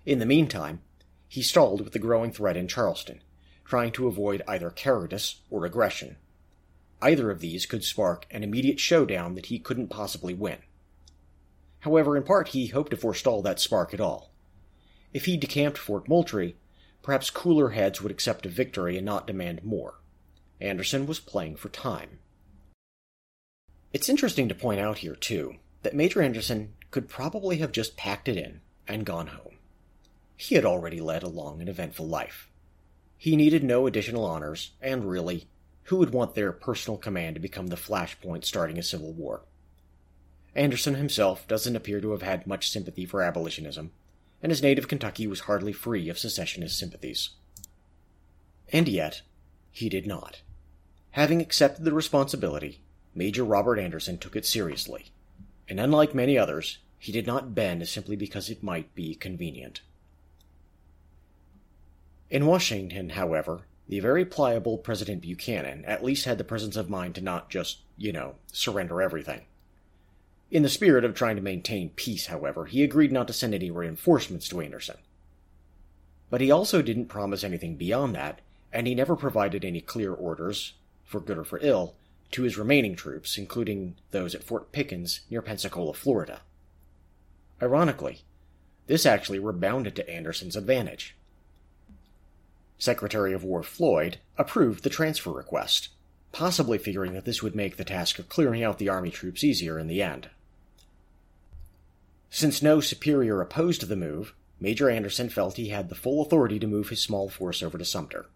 In 0.06 0.18
the 0.18 0.26
meantime, 0.26 0.80
he 1.28 1.42
stalled 1.42 1.82
with 1.82 1.92
the 1.92 1.98
growing 1.98 2.32
threat 2.32 2.56
in 2.56 2.68
Charleston, 2.68 3.22
trying 3.64 3.92
to 3.92 4.08
avoid 4.08 4.42
either 4.48 4.70
cowardice 4.70 5.42
or 5.50 5.66
aggression. 5.66 6.16
Either 7.02 7.30
of 7.30 7.40
these 7.40 7.66
could 7.66 7.84
spark 7.84 8.26
an 8.30 8.42
immediate 8.42 8.80
showdown 8.80 9.34
that 9.34 9.46
he 9.46 9.58
couldn't 9.58 9.88
possibly 9.88 10.34
win. 10.34 10.58
However, 11.80 12.16
in 12.16 12.22
part 12.24 12.48
he 12.48 12.68
hoped 12.68 12.90
to 12.90 12.96
forestall 12.96 13.42
that 13.42 13.60
spark 13.60 13.92
at 13.92 14.00
all. 14.00 14.30
If 15.12 15.26
he 15.26 15.36
decamped 15.36 15.78
Fort 15.78 16.08
Moultrie, 16.08 16.56
perhaps 17.08 17.30
cooler 17.30 17.70
heads 17.70 18.02
would 18.02 18.12
accept 18.12 18.44
a 18.44 18.50
victory 18.50 18.98
and 18.98 19.06
not 19.06 19.26
demand 19.26 19.64
more. 19.64 19.94
Anderson 20.60 21.06
was 21.06 21.18
playing 21.18 21.56
for 21.56 21.70
time. 21.70 22.18
It's 23.94 24.10
interesting 24.10 24.46
to 24.50 24.54
point 24.54 24.78
out 24.78 24.98
here, 24.98 25.16
too, 25.16 25.54
that 25.84 25.94
Major 25.96 26.20
Anderson 26.20 26.74
could 26.90 27.08
probably 27.08 27.56
have 27.56 27.72
just 27.72 27.96
packed 27.96 28.28
it 28.28 28.36
in 28.36 28.60
and 28.86 29.06
gone 29.06 29.28
home. 29.28 29.54
He 30.36 30.54
had 30.54 30.66
already 30.66 31.00
led 31.00 31.22
a 31.22 31.30
long 31.30 31.60
and 31.60 31.68
eventful 31.70 32.06
life. 32.06 32.50
He 33.16 33.36
needed 33.36 33.64
no 33.64 33.86
additional 33.86 34.26
honors, 34.26 34.72
and 34.82 35.08
really, 35.08 35.48
who 35.84 35.96
would 35.96 36.12
want 36.12 36.34
their 36.34 36.52
personal 36.52 36.98
command 36.98 37.36
to 37.36 37.40
become 37.40 37.68
the 37.68 37.76
flashpoint 37.76 38.44
starting 38.44 38.76
a 38.76 38.82
civil 38.82 39.14
war? 39.14 39.46
Anderson 40.54 40.96
himself 40.96 41.48
doesn't 41.48 41.74
appear 41.74 42.02
to 42.02 42.10
have 42.10 42.20
had 42.20 42.46
much 42.46 42.68
sympathy 42.68 43.06
for 43.06 43.22
abolitionism, 43.22 43.92
and 44.42 44.50
his 44.50 44.62
native 44.62 44.88
Kentucky 44.88 45.26
was 45.26 45.40
hardly 45.40 45.72
free 45.72 46.08
of 46.08 46.18
secessionist 46.18 46.78
sympathies. 46.78 47.30
And 48.72 48.88
yet, 48.88 49.22
he 49.70 49.88
did 49.88 50.06
not. 50.06 50.42
Having 51.12 51.40
accepted 51.40 51.84
the 51.84 51.92
responsibility, 51.92 52.80
Major 53.14 53.44
Robert 53.44 53.78
Anderson 53.78 54.18
took 54.18 54.36
it 54.36 54.46
seriously, 54.46 55.10
and 55.68 55.80
unlike 55.80 56.14
many 56.14 56.38
others, 56.38 56.78
he 56.98 57.12
did 57.12 57.26
not 57.26 57.54
bend 57.54 57.88
simply 57.88 58.16
because 58.16 58.50
it 58.50 58.62
might 58.62 58.94
be 58.94 59.14
convenient. 59.14 59.80
In 62.30 62.46
Washington, 62.46 63.10
however, 63.10 63.62
the 63.88 64.00
very 64.00 64.24
pliable 64.24 64.76
President 64.76 65.22
Buchanan 65.22 65.84
at 65.86 66.04
least 66.04 66.26
had 66.26 66.36
the 66.36 66.44
presence 66.44 66.76
of 66.76 66.90
mind 66.90 67.14
to 67.14 67.22
not 67.22 67.48
just, 67.48 67.78
you 67.96 68.12
know, 68.12 68.34
surrender 68.52 69.00
everything. 69.00 69.42
In 70.50 70.62
the 70.62 70.70
spirit 70.70 71.04
of 71.04 71.14
trying 71.14 71.36
to 71.36 71.42
maintain 71.42 71.90
peace, 71.90 72.26
however, 72.26 72.64
he 72.64 72.82
agreed 72.82 73.12
not 73.12 73.26
to 73.26 73.34
send 73.34 73.54
any 73.54 73.70
reinforcements 73.70 74.48
to 74.48 74.62
Anderson. 74.62 74.96
But 76.30 76.40
he 76.40 76.50
also 76.50 76.80
didn't 76.80 77.06
promise 77.06 77.44
anything 77.44 77.76
beyond 77.76 78.14
that, 78.14 78.40
and 78.72 78.86
he 78.86 78.94
never 78.94 79.14
provided 79.14 79.62
any 79.62 79.82
clear 79.82 80.12
orders, 80.12 80.72
for 81.04 81.20
good 81.20 81.36
or 81.36 81.44
for 81.44 81.58
ill, 81.60 81.94
to 82.30 82.42
his 82.42 82.56
remaining 82.56 82.96
troops, 82.96 83.36
including 83.36 83.96
those 84.10 84.34
at 84.34 84.42
Fort 84.42 84.72
Pickens 84.72 85.20
near 85.28 85.42
Pensacola, 85.42 85.92
Florida. 85.92 86.40
Ironically, 87.60 88.22
this 88.86 89.04
actually 89.04 89.38
rebounded 89.38 89.94
to 89.96 90.10
Anderson's 90.10 90.56
advantage. 90.56 91.14
Secretary 92.78 93.34
of 93.34 93.44
War 93.44 93.62
Floyd 93.62 94.18
approved 94.38 94.82
the 94.82 94.90
transfer 94.90 95.30
request, 95.30 95.90
possibly 96.32 96.78
figuring 96.78 97.12
that 97.12 97.26
this 97.26 97.42
would 97.42 97.54
make 97.54 97.76
the 97.76 97.84
task 97.84 98.18
of 98.18 98.30
clearing 98.30 98.62
out 98.62 98.78
the 98.78 98.88
Army 98.88 99.10
troops 99.10 99.44
easier 99.44 99.78
in 99.78 99.88
the 99.88 100.02
end. 100.02 100.30
Since 102.30 102.62
no 102.62 102.80
superior 102.80 103.40
opposed 103.40 103.88
the 103.88 103.96
move, 103.96 104.34
Major 104.60 104.90
Anderson 104.90 105.28
felt 105.28 105.56
he 105.56 105.68
had 105.68 105.88
the 105.88 105.94
full 105.94 106.22
authority 106.22 106.58
to 106.58 106.66
move 106.66 106.88
his 106.88 107.00
small 107.00 107.28
force 107.28 107.62
over 107.62 107.78
to 107.78 107.84
Sumter, 107.84 108.26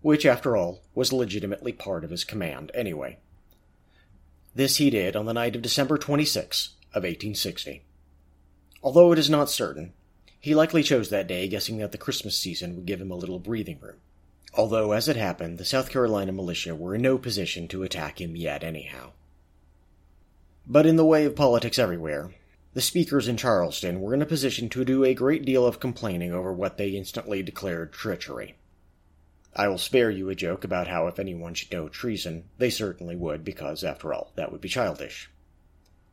which, 0.00 0.24
after 0.24 0.56
all, 0.56 0.82
was 0.94 1.12
legitimately 1.12 1.72
part 1.72 2.04
of 2.04 2.10
his 2.10 2.24
command 2.24 2.70
anyway. 2.74 3.18
This 4.54 4.76
he 4.76 4.90
did 4.90 5.16
on 5.16 5.26
the 5.26 5.32
night 5.32 5.56
of 5.56 5.62
December 5.62 5.98
26 5.98 6.70
of 6.90 7.02
1860. 7.02 7.82
Although 8.82 9.12
it 9.12 9.18
is 9.18 9.30
not 9.30 9.50
certain, 9.50 9.92
he 10.40 10.54
likely 10.54 10.82
chose 10.82 11.08
that 11.10 11.26
day 11.26 11.48
guessing 11.48 11.78
that 11.78 11.92
the 11.92 11.98
Christmas 11.98 12.36
season 12.36 12.74
would 12.74 12.86
give 12.86 13.00
him 13.00 13.10
a 13.10 13.16
little 13.16 13.38
breathing 13.38 13.78
room. 13.80 13.96
Although, 14.54 14.92
as 14.92 15.08
it 15.08 15.16
happened, 15.16 15.58
the 15.58 15.64
South 15.64 15.90
Carolina 15.90 16.32
militia 16.32 16.74
were 16.74 16.94
in 16.94 17.02
no 17.02 17.16
position 17.16 17.68
to 17.68 17.82
attack 17.82 18.20
him 18.20 18.36
yet 18.36 18.62
anyhow. 18.62 19.12
But 20.66 20.84
in 20.84 20.96
the 20.96 21.04
way 21.04 21.24
of 21.24 21.34
politics 21.34 21.78
everywhere, 21.78 22.32
the 22.74 22.80
speakers 22.80 23.28
in 23.28 23.36
Charleston 23.36 24.00
were 24.00 24.14
in 24.14 24.22
a 24.22 24.26
position 24.26 24.68
to 24.70 24.84
do 24.84 25.04
a 25.04 25.14
great 25.14 25.44
deal 25.44 25.66
of 25.66 25.80
complaining 25.80 26.32
over 26.32 26.52
what 26.52 26.78
they 26.78 26.90
instantly 26.90 27.42
declared 27.42 27.92
treachery. 27.92 28.56
I 29.54 29.68
will 29.68 29.78
spare 29.78 30.10
you 30.10 30.30
a 30.30 30.34
joke 30.34 30.64
about 30.64 30.88
how 30.88 31.06
if 31.06 31.18
anyone 31.18 31.52
should 31.52 31.70
know 31.70 31.90
treason, 31.90 32.44
they 32.56 32.70
certainly 32.70 33.14
would, 33.14 33.44
because, 33.44 33.84
after 33.84 34.14
all, 34.14 34.32
that 34.36 34.50
would 34.50 34.62
be 34.62 34.70
childish. 34.70 35.30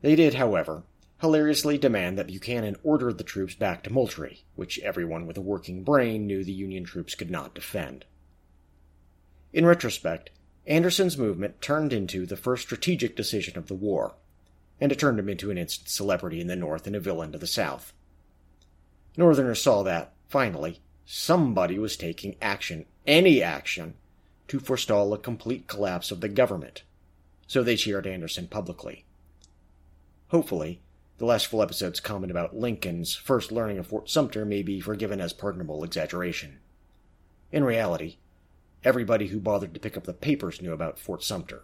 They 0.01 0.17
did, 0.17 0.33
however, 0.33 0.83
hilariously 1.21 1.77
demand 1.77 2.17
that 2.17 2.27
Buchanan 2.27 2.75
order 2.83 3.13
the 3.13 3.23
troops 3.23 3.55
back 3.55 3.83
to 3.83 3.93
Moultrie, 3.93 4.43
which 4.55 4.79
everyone 4.79 5.25
with 5.25 5.37
a 5.37 5.41
working 5.41 5.83
brain 5.83 6.27
knew 6.27 6.43
the 6.43 6.51
Union 6.51 6.83
troops 6.83 7.15
could 7.15 7.31
not 7.31 7.55
defend. 7.55 8.03
In 9.53 9.65
retrospect, 9.65 10.31
Anderson's 10.67 11.17
movement 11.17 11.61
turned 11.61 11.93
into 11.93 12.25
the 12.25 12.37
first 12.37 12.63
strategic 12.63 13.15
decision 13.15 13.57
of 13.57 13.67
the 13.67 13.75
war, 13.75 14.15
and 14.81 14.91
it 14.91 14.99
turned 14.99 15.19
him 15.19 15.29
into 15.29 15.51
an 15.51 15.57
instant 15.57 15.89
celebrity 15.89 16.39
in 16.39 16.47
the 16.47 16.55
North 16.55 16.87
and 16.87 16.95
a 16.95 16.99
villain 16.99 17.31
to 17.31 17.37
the 17.37 17.47
South. 17.47 17.93
Northerners 19.17 19.61
saw 19.61 19.83
that, 19.83 20.13
finally, 20.27 20.81
somebody 21.05 21.77
was 21.77 21.97
taking 21.97 22.35
action, 22.41 22.85
any 23.05 23.41
action, 23.41 23.95
to 24.47 24.59
forestall 24.59 25.13
a 25.13 25.17
complete 25.17 25.67
collapse 25.67 26.11
of 26.11 26.21
the 26.21 26.29
government, 26.29 26.83
so 27.47 27.61
they 27.61 27.75
cheered 27.75 28.07
Anderson 28.07 28.47
publicly. 28.47 29.05
Hopefully, 30.29 30.81
the 31.17 31.25
last 31.25 31.47
full 31.47 31.61
episode's 31.61 31.99
comment 31.99 32.31
about 32.31 32.55
Lincoln's 32.55 33.13
first 33.13 33.51
learning 33.51 33.77
of 33.77 33.87
Fort 33.87 34.09
Sumter 34.09 34.45
may 34.45 34.63
be 34.63 34.79
forgiven 34.79 35.19
as 35.19 35.33
pardonable 35.33 35.83
exaggeration. 35.83 36.59
In 37.51 37.63
reality, 37.63 38.17
everybody 38.83 39.27
who 39.27 39.39
bothered 39.39 39.73
to 39.73 39.79
pick 39.79 39.97
up 39.97 40.05
the 40.05 40.13
papers 40.13 40.61
knew 40.61 40.71
about 40.71 40.97
Fort 40.97 41.23
Sumter. 41.23 41.63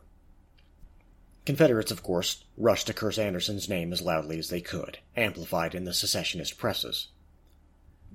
Confederates, 1.45 1.91
of 1.91 2.01
course, 2.01 2.43
rushed 2.57 2.87
to 2.87 2.93
curse 2.93 3.19
Anderson's 3.19 3.69
name 3.69 3.93
as 3.93 4.01
loudly 4.01 4.39
as 4.39 4.49
they 4.49 4.61
could, 4.61 4.97
amplified 5.15 5.75
in 5.75 5.85
the 5.85 5.93
secessionist 5.93 6.57
presses. 6.57 7.09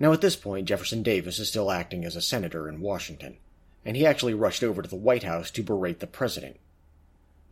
Now, 0.01 0.13
at 0.13 0.21
this 0.21 0.35
point, 0.35 0.67
Jefferson 0.67 1.03
Davis 1.03 1.39
is 1.39 1.49
still 1.49 1.71
acting 1.71 2.05
as 2.05 2.17
a 2.17 2.23
senator 2.23 2.69
in 2.69 2.81
Washington, 2.81 3.37
and 3.85 3.97
he 3.97 4.05
actually 4.05 4.35
rushed 4.35 4.65
over 4.65 4.83
to 4.83 4.89
the 4.89 4.97
White 4.97 5.23
House 5.23 5.51
to 5.53 5.63
berate 5.63 6.01
the 6.01 6.07
president. 6.09 6.59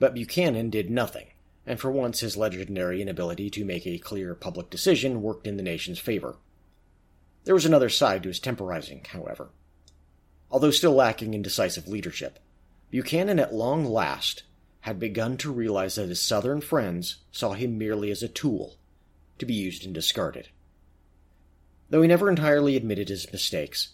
But 0.01 0.15
Buchanan 0.15 0.71
did 0.71 0.91
nothing, 0.91 1.29
and 1.65 1.79
for 1.79 1.93
once 1.93 2.21
his 2.21 2.37
legendary 2.37 3.01
inability 3.01 3.49
to 3.51 3.65
make 3.65 3.87
a 3.87 3.99
clear 3.99 4.35
public 4.35 4.71
decision 4.71 5.23
worked 5.23 5.47
in 5.47 5.57
the 5.57 5.63
nation's 5.63 5.99
favor. 5.99 6.37
There 7.45 7.55
was 7.55 7.67
another 7.67 7.89
side 7.89 8.25
to 8.25 8.29
his 8.29 8.41
temporizing, 8.41 9.05
however. 9.11 9.51
Although 10.51 10.71
still 10.71 10.93
lacking 10.93 11.35
in 11.35 11.43
decisive 11.43 11.87
leadership, 11.87 12.39
Buchanan 12.91 13.39
at 13.39 13.55
long 13.55 13.85
last 13.85 14.43
had 14.89 14.99
begun 14.99 15.37
to 15.37 15.53
realize 15.53 15.97
that 15.97 16.09
his 16.09 16.19
Southern 16.19 16.63
friends 16.63 17.17
saw 17.31 17.53
him 17.53 17.77
merely 17.77 18.11
as 18.11 18.23
a 18.23 18.29
tool, 18.29 18.77
to 19.39 19.45
be 19.45 19.53
used 19.53 19.85
and 19.85 19.93
discarded. 19.95 20.49
Though 21.91 22.01
he 22.01 22.09
never 22.09 22.31
entirely 22.31 22.75
admitted 22.75 23.11
his 23.11 23.31
mistakes, 23.31 23.89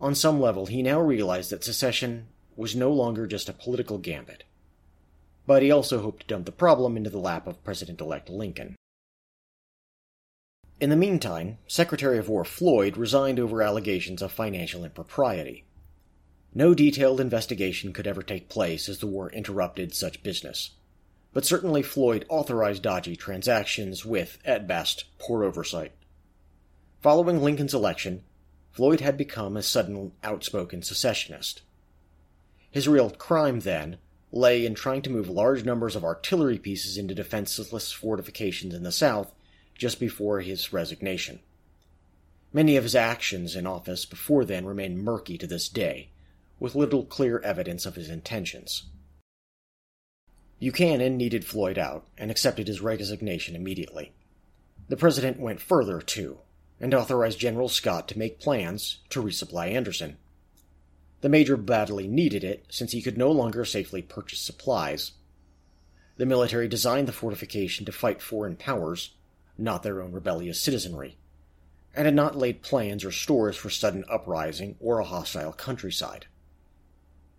on 0.00 0.14
some 0.14 0.40
level 0.40 0.64
he 0.64 0.82
now 0.82 1.02
realized 1.02 1.50
that 1.50 1.64
secession 1.64 2.28
was 2.56 2.74
no 2.74 2.90
longer 2.90 3.26
just 3.26 3.50
a 3.50 3.52
political 3.52 3.98
gambit. 3.98 4.44
But 5.46 5.62
he 5.62 5.70
also 5.70 6.00
hoped 6.00 6.22
to 6.22 6.26
dump 6.28 6.46
the 6.46 6.52
problem 6.52 6.96
into 6.96 7.10
the 7.10 7.18
lap 7.18 7.46
of 7.46 7.62
President 7.62 8.00
elect 8.00 8.30
Lincoln. 8.30 8.74
In 10.80 10.88
the 10.88 10.96
meantime, 10.96 11.58
Secretary 11.66 12.16
of 12.16 12.30
War 12.30 12.46
Floyd 12.46 12.96
resigned 12.96 13.38
over 13.38 13.60
allegations 13.60 14.22
of 14.22 14.32
financial 14.32 14.82
impropriety. 14.82 15.64
No 16.54 16.74
detailed 16.74 17.20
investigation 17.20 17.92
could 17.92 18.06
ever 18.06 18.22
take 18.22 18.48
place 18.48 18.88
as 18.88 18.98
the 18.98 19.06
war 19.06 19.30
interrupted 19.30 19.94
such 19.94 20.22
business. 20.22 20.70
But 21.32 21.44
certainly 21.44 21.82
Floyd 21.82 22.24
authorized 22.28 22.82
dodgy 22.82 23.16
transactions 23.16 24.04
with, 24.04 24.38
at 24.44 24.66
best, 24.66 25.04
poor 25.18 25.44
oversight. 25.44 25.92
Following 27.00 27.42
Lincoln's 27.42 27.74
election, 27.74 28.24
Floyd 28.72 29.00
had 29.00 29.16
become 29.16 29.56
a 29.56 29.62
sudden 29.62 30.12
outspoken 30.24 30.82
secessionist. 30.82 31.62
His 32.70 32.88
real 32.88 33.10
crime, 33.10 33.60
then, 33.60 33.98
lay 34.32 34.64
in 34.64 34.74
trying 34.74 35.02
to 35.02 35.10
move 35.10 35.28
large 35.28 35.64
numbers 35.64 35.96
of 35.96 36.04
artillery 36.04 36.58
pieces 36.58 36.96
into 36.96 37.14
defenseless 37.14 37.92
fortifications 37.92 38.74
in 38.74 38.82
the 38.82 38.92
South 38.92 39.32
just 39.76 40.00
before 40.00 40.40
his 40.40 40.72
resignation. 40.72 41.40
Many 42.52 42.76
of 42.76 42.84
his 42.84 42.94
actions 42.94 43.54
in 43.54 43.66
office 43.66 44.04
before 44.04 44.44
then 44.44 44.64
remain 44.64 44.98
murky 44.98 45.38
to 45.38 45.46
this 45.46 45.68
day, 45.68 46.10
with 46.60 46.74
little 46.74 47.04
clear 47.04 47.38
evidence 47.40 47.86
of 47.86 47.94
his 47.94 48.08
intentions. 48.08 48.84
Buchanan 50.60 51.16
needed 51.16 51.44
Floyd 51.44 51.78
out 51.78 52.06
and 52.16 52.30
accepted 52.30 52.66
his 52.66 52.80
resignation 52.80 53.54
immediately. 53.54 54.12
The 54.88 54.96
president 54.96 55.38
went 55.38 55.60
further, 55.60 56.00
too, 56.00 56.38
and 56.80 56.92
authorized 56.94 57.38
General 57.38 57.68
Scott 57.68 58.08
to 58.08 58.18
make 58.18 58.40
plans 58.40 58.98
to 59.10 59.22
resupply 59.22 59.72
Anderson. 59.72 60.16
The 61.20 61.28
major 61.28 61.56
badly 61.56 62.08
needed 62.08 62.42
it 62.42 62.66
since 62.70 62.92
he 62.92 63.02
could 63.02 63.18
no 63.18 63.30
longer 63.30 63.64
safely 63.64 64.02
purchase 64.02 64.40
supplies. 64.40 65.12
The 66.16 66.26
military 66.26 66.68
designed 66.68 67.06
the 67.06 67.12
fortification 67.12 67.84
to 67.86 67.92
fight 67.92 68.22
foreign 68.22 68.56
powers, 68.56 69.10
not 69.56 69.82
their 69.82 70.00
own 70.00 70.12
rebellious 70.12 70.60
citizenry, 70.60 71.16
and 71.94 72.06
had 72.06 72.14
not 72.14 72.36
laid 72.36 72.62
plans 72.62 73.04
or 73.04 73.12
stores 73.12 73.56
for 73.56 73.70
sudden 73.70 74.04
uprising 74.08 74.76
or 74.80 74.98
a 74.98 75.04
hostile 75.04 75.52
countryside. 75.52 76.26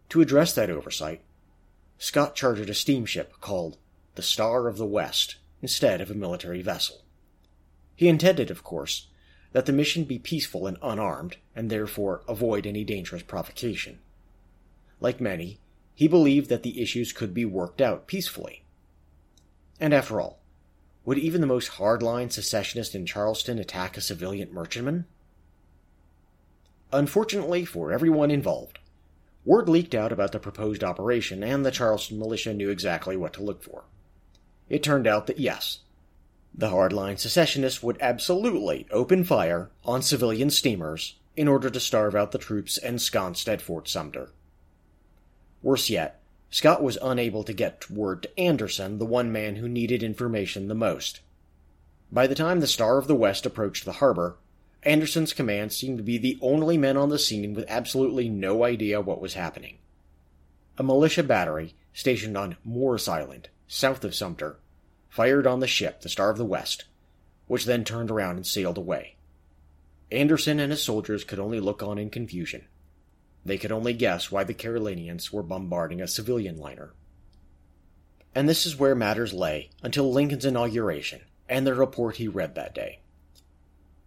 To 0.10 0.22
address 0.22 0.54
that 0.54 0.70
oversight, 0.70 1.22
Scott 1.98 2.36
chartered 2.36 2.70
a 2.70 2.74
steamship 2.74 3.40
called 3.42 3.78
the 4.16 4.22
Star 4.22 4.68
of 4.68 4.78
the 4.78 4.86
West 4.86 5.36
instead 5.62 6.02
of 6.02 6.10
a 6.10 6.16
military 6.16 6.62
vessel. 6.62 7.04
He 7.96 8.08
intended, 8.08 8.50
of 8.50 8.64
course, 8.64 9.08
that 9.52 9.66
the 9.66 9.74
mission 9.74 10.04
be 10.04 10.20
peaceful 10.20 10.68
and 10.68 10.78
unarmed, 10.82 11.38
and 11.56 11.70
therefore 11.70 12.24
avoid 12.28 12.66
any 12.66 12.84
dangerous 12.84 13.24
provocation. 13.24 14.00
Like 15.00 15.22
many, 15.22 15.60
he 15.94 16.08
believed 16.08 16.50
that 16.50 16.64
the 16.64 16.82
issues 16.82 17.12
could 17.12 17.34
be 17.34 17.46
worked 17.46 17.82
out 17.82 18.08
peacefully. 18.08 18.64
And 19.80 19.94
after 19.94 20.22
all, 20.22 20.40
would 21.06 21.18
even 21.18 21.42
the 21.42 21.48
most 21.48 21.72
hardline 21.72 22.32
secessionist 22.32 22.96
in 22.96 23.06
Charleston 23.06 23.60
attack 23.60 23.98
a 23.98 24.02
civilian 24.02 24.54
merchantman? 24.54 25.06
Unfortunately 26.92 27.66
for 27.66 27.92
everyone 27.92 28.32
involved, 28.32 28.80
Word 29.46 29.70
leaked 29.70 29.96
out 29.96 30.12
about 30.12 30.32
the 30.32 30.40
proposed 30.40 30.84
operation, 30.84 31.44
and 31.44 31.66
the 31.66 31.72
Charleston 31.72 32.20
militia 32.20 32.54
knew 32.54 32.70
exactly 32.70 33.16
what 33.16 33.34
to 33.34 33.44
look 33.44 33.64
for. 33.64 33.84
It 34.68 34.84
turned 34.84 35.08
out 35.08 35.28
that 35.28 35.40
yes, 35.40 35.80
the 36.54 36.70
hardline 36.70 37.18
secessionists 37.18 37.82
would 37.82 37.98
absolutely 38.02 38.86
open 38.92 39.24
fire 39.24 39.70
on 39.86 40.02
civilian 40.02 40.50
steamers 40.50 41.16
in 41.36 41.48
order 41.48 41.70
to 41.70 41.80
starve 41.80 42.16
out 42.16 42.32
the 42.32 42.38
troops 42.38 42.78
ensconced 42.78 43.48
at 43.48 43.62
Fort 43.62 43.88
Sumter. 43.88 44.32
Worse 45.62 45.90
yet, 45.90 46.20
Scott 46.52 46.84
was 46.84 46.98
unable 47.02 47.44
to 47.44 47.54
get 47.54 47.90
word 47.90 48.24
to 48.24 48.40
Anderson, 48.40 48.98
the 48.98 49.06
one 49.06 49.32
man 49.32 49.56
who 49.58 49.70
needed 49.70 50.04
information 50.04 50.68
the 50.68 50.76
most. 50.76 51.22
By 52.12 52.28
the 52.28 52.36
time 52.36 52.60
the 52.60 52.68
Star 52.68 52.98
of 52.98 53.08
the 53.08 53.16
West 53.16 53.46
approached 53.46 53.86
the 53.86 53.94
harbor, 53.94 54.36
Anderson's 54.84 55.34
command 55.34 55.74
seemed 55.74 55.98
to 55.98 56.04
be 56.04 56.18
the 56.18 56.38
only 56.42 56.78
men 56.78 56.96
on 56.96 57.10
the 57.10 57.20
scene 57.20 57.54
with 57.54 57.66
absolutely 57.68 58.30
no 58.30 58.64
idea 58.64 59.02
what 59.02 59.22
was 59.22 59.34
happening. 59.34 59.78
A 60.78 60.84
militia 60.84 61.24
battery 61.24 61.76
stationed 61.94 62.38
on 62.38 62.56
Morris 62.64 63.10
Island, 63.10 63.50
south 63.68 64.06
of 64.06 64.16
Sumter, 64.16 64.58
fired 65.10 65.46
on 65.46 65.60
the 65.60 65.68
ship, 65.68 66.02
the 66.02 66.08
Star 66.08 66.30
of 66.30 66.38
the 66.38 66.46
West, 66.46 66.86
which 67.48 67.66
then 67.66 67.84
turned 67.84 68.10
around 68.10 68.38
and 68.38 68.48
sailed 68.48 68.78
away. 68.78 69.18
Anderson 70.12 70.60
and 70.60 70.72
his 70.72 70.82
soldiers 70.82 71.24
could 71.24 71.40
only 71.40 71.60
look 71.60 71.84
on 71.84 71.98
in 71.98 72.10
confusion. 72.10 72.66
They 73.44 73.58
could 73.58 73.72
only 73.72 73.94
guess 73.94 74.32
why 74.32 74.44
the 74.44 74.54
Carolinians 74.54 75.34
were 75.34 75.44
bombarding 75.44 76.02
a 76.02 76.08
civilian 76.08 76.58
liner. 76.58 76.94
And 78.34 78.48
this 78.48 78.66
is 78.66 78.78
where 78.78 78.96
matters 78.96 79.34
lay 79.34 79.72
until 79.84 80.12
Lincoln's 80.12 80.46
inauguration 80.46 81.22
and 81.50 81.66
the 81.66 81.74
report 81.74 82.18
he 82.18 82.28
read 82.28 82.56
that 82.56 82.76
day. 82.76 82.99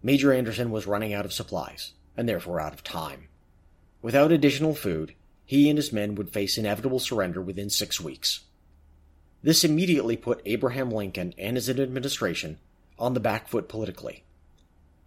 Major 0.05 0.33
Anderson 0.33 0.69
was 0.69 0.85
running 0.85 1.13
out 1.13 1.25
of 1.25 1.31
supplies, 1.31 1.93
and 2.17 2.27
therefore 2.27 2.59
out 2.59 2.73
of 2.73 2.83
time. 2.83 3.29
Without 4.01 4.33
additional 4.33 4.75
food, 4.75 5.15
he 5.45 5.69
and 5.69 5.77
his 5.77 5.93
men 5.93 6.15
would 6.15 6.29
face 6.29 6.57
inevitable 6.57 6.99
surrender 6.99 7.41
within 7.41 7.69
six 7.69 8.01
weeks. 8.01 8.41
This 9.41 9.63
immediately 9.63 10.17
put 10.17 10.41
Abraham 10.45 10.89
Lincoln 10.91 11.33
and 11.37 11.55
his 11.55 11.69
administration 11.69 12.59
on 12.99 13.13
the 13.13 13.21
back 13.21 13.47
foot 13.47 13.69
politically. 13.69 14.25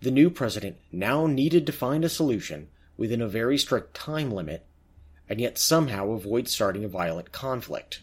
The 0.00 0.11
new 0.11 0.30
president 0.30 0.76
now 0.90 1.26
needed 1.26 1.66
to 1.66 1.72
find 1.72 2.04
a 2.04 2.09
solution 2.09 2.68
within 2.96 3.20
a 3.20 3.28
very 3.28 3.59
strict 3.59 3.94
time 3.94 4.30
limit, 4.30 4.66
and 5.28 5.40
yet 5.40 5.59
somehow 5.59 6.11
avoid 6.11 6.48
starting 6.48 6.85
a 6.85 6.88
violent 6.88 7.32
conflict. 7.32 8.00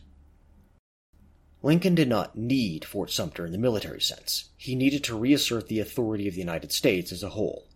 Lincoln 1.66 1.96
did 1.96 2.10
not 2.10 2.38
need 2.38 2.84
Fort 2.84 3.10
Sumter 3.10 3.46
in 3.46 3.54
the 3.54 3.58
military 3.58 4.02
sense. 4.02 4.50
He 4.58 4.76
needed 4.76 5.02
to 5.06 5.18
reassert 5.18 5.70
the 5.70 5.80
authority 5.80 6.28
of 6.28 6.34
the 6.34 6.42
United 6.42 6.74
States 6.74 7.14
as 7.14 7.24
a 7.24 7.30
whole. 7.30 7.68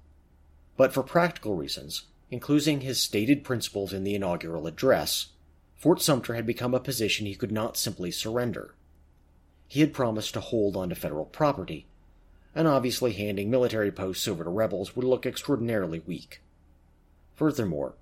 But 0.75 0.93
for 0.93 1.03
practical 1.03 1.55
reasons, 1.55 2.03
including 2.29 2.81
his 2.81 2.99
stated 2.99 3.45
principles 3.45 3.93
in 3.93 4.03
the 4.03 4.13
inaugural 4.13 4.67
address, 4.67 5.27
Fort 5.77 6.01
Sumter 6.01 6.33
had 6.33 6.45
become 6.45 6.73
a 6.73 6.81
position 6.81 7.25
he 7.25 7.33
could 7.33 7.51
not 7.51 7.77
simply 7.77 8.11
surrender. 8.11 8.75
He 9.69 9.79
had 9.79 9.93
promised 9.93 10.33
to 10.33 10.41
hold 10.41 10.75
on 10.75 10.89
to 10.89 10.95
federal 10.95 11.25
property, 11.25 11.87
and 12.53 12.67
obviously 12.67 13.13
handing 13.13 13.49
military 13.49 13.91
posts 13.91 14.27
over 14.27 14.43
to 14.43 14.49
rebels 14.49 14.97
would 14.97 15.05
look 15.05 15.25
extraordinarily 15.25 15.99
weak. 16.05 16.41
Furthermore, 17.35 17.95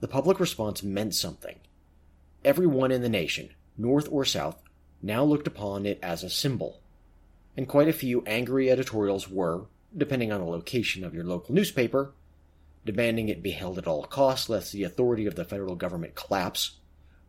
the 0.00 0.08
public 0.08 0.38
response 0.38 0.82
meant 0.82 1.14
something. 1.14 1.60
Everyone 2.44 2.92
in 2.92 3.00
the 3.00 3.08
nation, 3.08 3.50
North 3.78 4.08
or 4.10 4.26
South, 4.26 4.60
now 5.02 5.24
looked 5.24 5.46
upon 5.46 5.84
it 5.84 5.98
as 6.02 6.22
a 6.22 6.30
symbol, 6.30 6.80
and 7.56 7.68
quite 7.68 7.88
a 7.88 7.92
few 7.92 8.22
angry 8.26 8.70
editorials 8.70 9.28
were, 9.28 9.66
depending 9.96 10.32
on 10.32 10.40
the 10.40 10.46
location 10.46 11.04
of 11.04 11.14
your 11.14 11.24
local 11.24 11.54
newspaper, 11.54 12.12
demanding 12.84 13.28
it 13.28 13.42
be 13.42 13.50
held 13.50 13.78
at 13.78 13.86
all 13.86 14.04
costs 14.04 14.48
lest 14.48 14.72
the 14.72 14.84
authority 14.84 15.26
of 15.26 15.34
the 15.34 15.44
federal 15.44 15.74
government 15.74 16.14
collapse, 16.14 16.78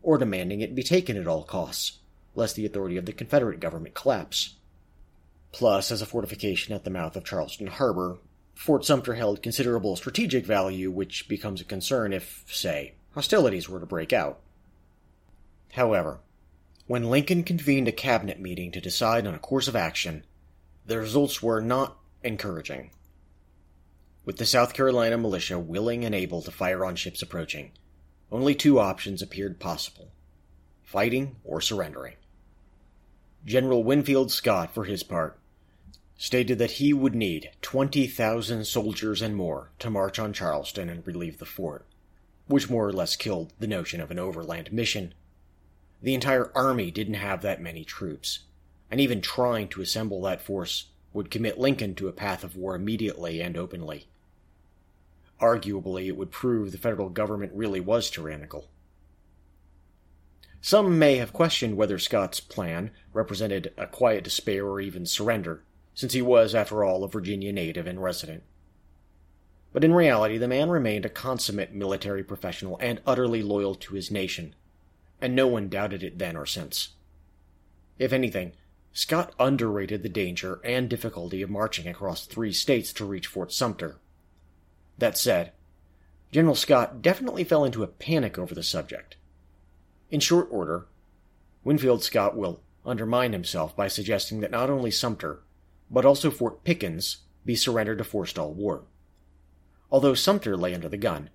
or 0.02 0.18
demanding 0.18 0.60
it 0.60 0.74
be 0.74 0.82
taken 0.82 1.16
at 1.16 1.26
all 1.26 1.44
costs 1.44 1.98
lest 2.34 2.56
the 2.56 2.66
authority 2.66 2.96
of 2.96 3.06
the 3.06 3.12
Confederate 3.12 3.60
government 3.60 3.94
collapse. 3.94 4.56
Plus, 5.52 5.92
as 5.92 6.02
a 6.02 6.06
fortification 6.06 6.74
at 6.74 6.84
the 6.84 6.90
mouth 6.90 7.16
of 7.16 7.24
Charleston 7.24 7.68
Harbor, 7.68 8.18
Fort 8.54 8.84
Sumter 8.84 9.14
held 9.14 9.42
considerable 9.42 9.96
strategic 9.96 10.44
value, 10.44 10.90
which 10.90 11.28
becomes 11.28 11.60
a 11.60 11.64
concern 11.64 12.12
if, 12.12 12.44
say, 12.48 12.94
hostilities 13.14 13.68
were 13.68 13.80
to 13.80 13.86
break 13.86 14.12
out. 14.12 14.40
However, 15.72 16.20
when 16.86 17.10
Lincoln 17.10 17.42
convened 17.42 17.88
a 17.88 17.92
cabinet 17.92 18.38
meeting 18.38 18.70
to 18.72 18.80
decide 18.80 19.26
on 19.26 19.34
a 19.34 19.38
course 19.38 19.68
of 19.68 19.76
action, 19.76 20.24
the 20.86 20.98
results 20.98 21.42
were 21.42 21.60
not 21.60 21.96
encouraging. 22.22 22.90
With 24.26 24.36
the 24.36 24.44
South 24.44 24.74
Carolina 24.74 25.16
militia 25.16 25.58
willing 25.58 26.04
and 26.04 26.14
able 26.14 26.42
to 26.42 26.50
fire 26.50 26.84
on 26.84 26.96
ships 26.96 27.22
approaching, 27.22 27.72
only 28.30 28.54
two 28.54 28.78
options 28.78 29.22
appeared 29.22 29.60
possible 29.60 30.10
fighting 30.82 31.36
or 31.42 31.60
surrendering. 31.60 32.14
General 33.44 33.82
Winfield 33.82 34.30
Scott, 34.30 34.72
for 34.72 34.84
his 34.84 35.02
part, 35.02 35.38
stated 36.16 36.58
that 36.58 36.72
he 36.72 36.92
would 36.92 37.14
need 37.14 37.50
20,000 37.62 38.64
soldiers 38.64 39.20
and 39.20 39.34
more 39.34 39.70
to 39.78 39.90
march 39.90 40.18
on 40.18 40.32
Charleston 40.32 40.88
and 40.88 41.06
relieve 41.06 41.38
the 41.38 41.46
fort, 41.46 41.84
which 42.46 42.70
more 42.70 42.86
or 42.86 42.92
less 42.92 43.16
killed 43.16 43.52
the 43.58 43.66
notion 43.66 44.00
of 44.00 44.10
an 44.10 44.18
overland 44.18 44.72
mission 44.72 45.14
the 46.04 46.14
entire 46.14 46.52
army 46.54 46.90
didn't 46.90 47.14
have 47.14 47.40
that 47.40 47.62
many 47.62 47.82
troops, 47.82 48.40
and 48.90 49.00
even 49.00 49.22
trying 49.22 49.66
to 49.66 49.80
assemble 49.80 50.20
that 50.20 50.42
force 50.42 50.88
would 51.14 51.30
commit 51.30 51.58
Lincoln 51.58 51.94
to 51.94 52.08
a 52.08 52.12
path 52.12 52.44
of 52.44 52.56
war 52.56 52.74
immediately 52.74 53.40
and 53.40 53.56
openly. 53.56 54.06
Arguably, 55.40 56.06
it 56.06 56.16
would 56.18 56.30
prove 56.30 56.72
the 56.72 56.78
federal 56.78 57.08
government 57.08 57.52
really 57.54 57.80
was 57.80 58.10
tyrannical. 58.10 58.68
Some 60.60 60.98
may 60.98 61.16
have 61.16 61.32
questioned 61.32 61.78
whether 61.78 61.98
Scott's 61.98 62.38
plan 62.38 62.90
represented 63.14 63.72
a 63.78 63.86
quiet 63.86 64.24
despair 64.24 64.66
or 64.66 64.82
even 64.82 65.06
surrender, 65.06 65.62
since 65.94 66.12
he 66.12 66.20
was, 66.20 66.54
after 66.54 66.84
all, 66.84 67.02
a 67.02 67.08
Virginia 67.08 67.50
native 67.50 67.86
and 67.86 68.02
resident. 68.02 68.42
But 69.72 69.84
in 69.84 69.94
reality, 69.94 70.36
the 70.36 70.48
man 70.48 70.68
remained 70.68 71.06
a 71.06 71.10
consummate 71.10 71.72
military 71.72 72.22
professional 72.22 72.76
and 72.78 73.00
utterly 73.06 73.42
loyal 73.42 73.74
to 73.76 73.94
his 73.94 74.10
nation 74.10 74.54
and 75.20 75.34
no 75.34 75.46
one 75.46 75.68
doubted 75.68 76.02
it 76.02 76.18
then 76.18 76.36
or 76.36 76.46
since. 76.46 76.90
If 77.98 78.12
anything, 78.12 78.52
Scott 78.92 79.34
underrated 79.40 80.02
the 80.02 80.08
danger 80.08 80.60
and 80.64 80.88
difficulty 80.88 81.42
of 81.42 81.50
marching 81.50 81.88
across 81.88 82.26
three 82.26 82.52
states 82.52 82.92
to 82.94 83.04
reach 83.04 83.26
Fort 83.26 83.52
Sumter. 83.52 83.98
That 84.98 85.18
said, 85.18 85.52
General 86.30 86.54
Scott 86.54 87.02
definitely 87.02 87.44
fell 87.44 87.64
into 87.64 87.82
a 87.82 87.88
panic 87.88 88.38
over 88.38 88.54
the 88.54 88.62
subject. 88.62 89.16
In 90.10 90.20
short 90.20 90.48
order, 90.50 90.86
Winfield 91.64 92.04
Scott 92.04 92.36
will 92.36 92.62
undermine 92.84 93.32
himself 93.32 93.74
by 93.74 93.88
suggesting 93.88 94.40
that 94.40 94.50
not 94.50 94.70
only 94.70 94.90
Sumter, 94.90 95.42
but 95.90 96.04
also 96.04 96.30
Fort 96.30 96.64
Pickens 96.64 97.18
be 97.44 97.56
surrendered 97.56 97.98
to 97.98 98.04
forestall 98.04 98.52
war. 98.52 98.84
Although 99.90 100.14
Sumter 100.14 100.56
lay 100.56 100.74
under 100.74 100.88
the 100.88 100.96
gun, 100.96 101.30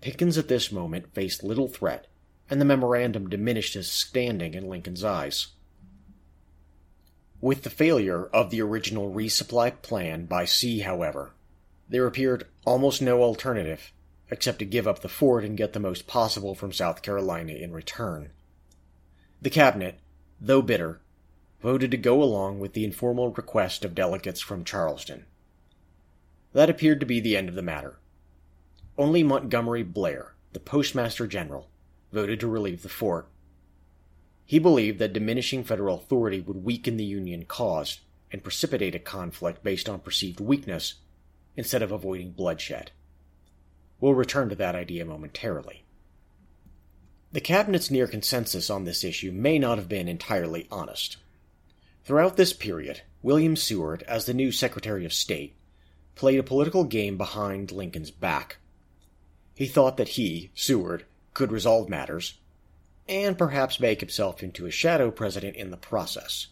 Pickens 0.00 0.36
at 0.36 0.48
this 0.48 0.72
moment 0.72 1.14
faced 1.14 1.42
little 1.42 1.68
threat 1.68 2.06
and 2.52 2.60
the 2.60 2.66
memorandum 2.66 3.30
diminished 3.30 3.72
his 3.72 3.90
standing 3.90 4.52
in 4.52 4.68
Lincoln's 4.68 5.02
eyes. 5.02 5.46
With 7.40 7.62
the 7.62 7.70
failure 7.70 8.26
of 8.26 8.50
the 8.50 8.60
original 8.60 9.10
resupply 9.10 9.80
plan 9.80 10.26
by 10.26 10.44
sea, 10.44 10.80
however, 10.80 11.30
there 11.88 12.06
appeared 12.06 12.46
almost 12.66 13.00
no 13.00 13.22
alternative 13.22 13.90
except 14.30 14.58
to 14.58 14.66
give 14.66 14.86
up 14.86 14.98
the 14.98 15.08
fort 15.08 15.46
and 15.46 15.56
get 15.56 15.72
the 15.72 15.80
most 15.80 16.06
possible 16.06 16.54
from 16.54 16.74
South 16.74 17.00
Carolina 17.00 17.54
in 17.54 17.72
return. 17.72 18.32
The 19.40 19.48
cabinet, 19.48 19.98
though 20.38 20.60
bitter, 20.60 21.00
voted 21.62 21.90
to 21.92 21.96
go 21.96 22.22
along 22.22 22.60
with 22.60 22.74
the 22.74 22.84
informal 22.84 23.30
request 23.30 23.82
of 23.82 23.94
delegates 23.94 24.42
from 24.42 24.62
Charleston. 24.62 25.24
That 26.52 26.68
appeared 26.68 27.00
to 27.00 27.06
be 27.06 27.18
the 27.18 27.34
end 27.34 27.48
of 27.48 27.54
the 27.54 27.62
matter. 27.62 27.96
Only 28.98 29.22
Montgomery 29.22 29.84
Blair, 29.84 30.34
the 30.52 30.60
Postmaster 30.60 31.26
General, 31.26 31.70
voted 32.12 32.40
to 32.40 32.48
relieve 32.48 32.82
the 32.82 32.88
fort. 32.88 33.28
He 34.44 34.58
believed 34.58 34.98
that 34.98 35.12
diminishing 35.12 35.64
federal 35.64 35.96
authority 35.96 36.40
would 36.40 36.64
weaken 36.64 36.96
the 36.96 37.04
Union 37.04 37.44
cause 37.44 38.00
and 38.30 38.42
precipitate 38.42 38.94
a 38.94 38.98
conflict 38.98 39.62
based 39.62 39.88
on 39.88 40.00
perceived 40.00 40.40
weakness 40.40 40.94
instead 41.56 41.82
of 41.82 41.92
avoiding 41.92 42.32
bloodshed. 42.32 42.90
We'll 44.00 44.14
return 44.14 44.48
to 44.48 44.54
that 44.56 44.74
idea 44.74 45.04
momentarily. 45.04 45.84
The 47.32 47.40
Cabinet's 47.40 47.90
near 47.90 48.06
consensus 48.06 48.68
on 48.68 48.84
this 48.84 49.04
issue 49.04 49.32
may 49.32 49.58
not 49.58 49.78
have 49.78 49.88
been 49.88 50.08
entirely 50.08 50.66
honest. 50.70 51.16
Throughout 52.04 52.36
this 52.36 52.52
period, 52.52 53.02
William 53.22 53.56
Seward, 53.56 54.02
as 54.02 54.26
the 54.26 54.34
new 54.34 54.52
Secretary 54.52 55.04
of 55.04 55.12
State, 55.12 55.54
played 56.14 56.38
a 56.40 56.42
political 56.42 56.84
game 56.84 57.16
behind 57.16 57.72
Lincoln's 57.72 58.10
back. 58.10 58.58
He 59.54 59.66
thought 59.66 59.96
that 59.96 60.08
he, 60.08 60.50
Seward, 60.54 61.04
could 61.34 61.52
resolve 61.52 61.88
matters, 61.88 62.38
and 63.08 63.38
perhaps 63.38 63.80
make 63.80 64.00
himself 64.00 64.42
into 64.42 64.66
a 64.66 64.70
shadow 64.70 65.10
president 65.10 65.56
in 65.56 65.70
the 65.70 65.76
process. 65.76 66.48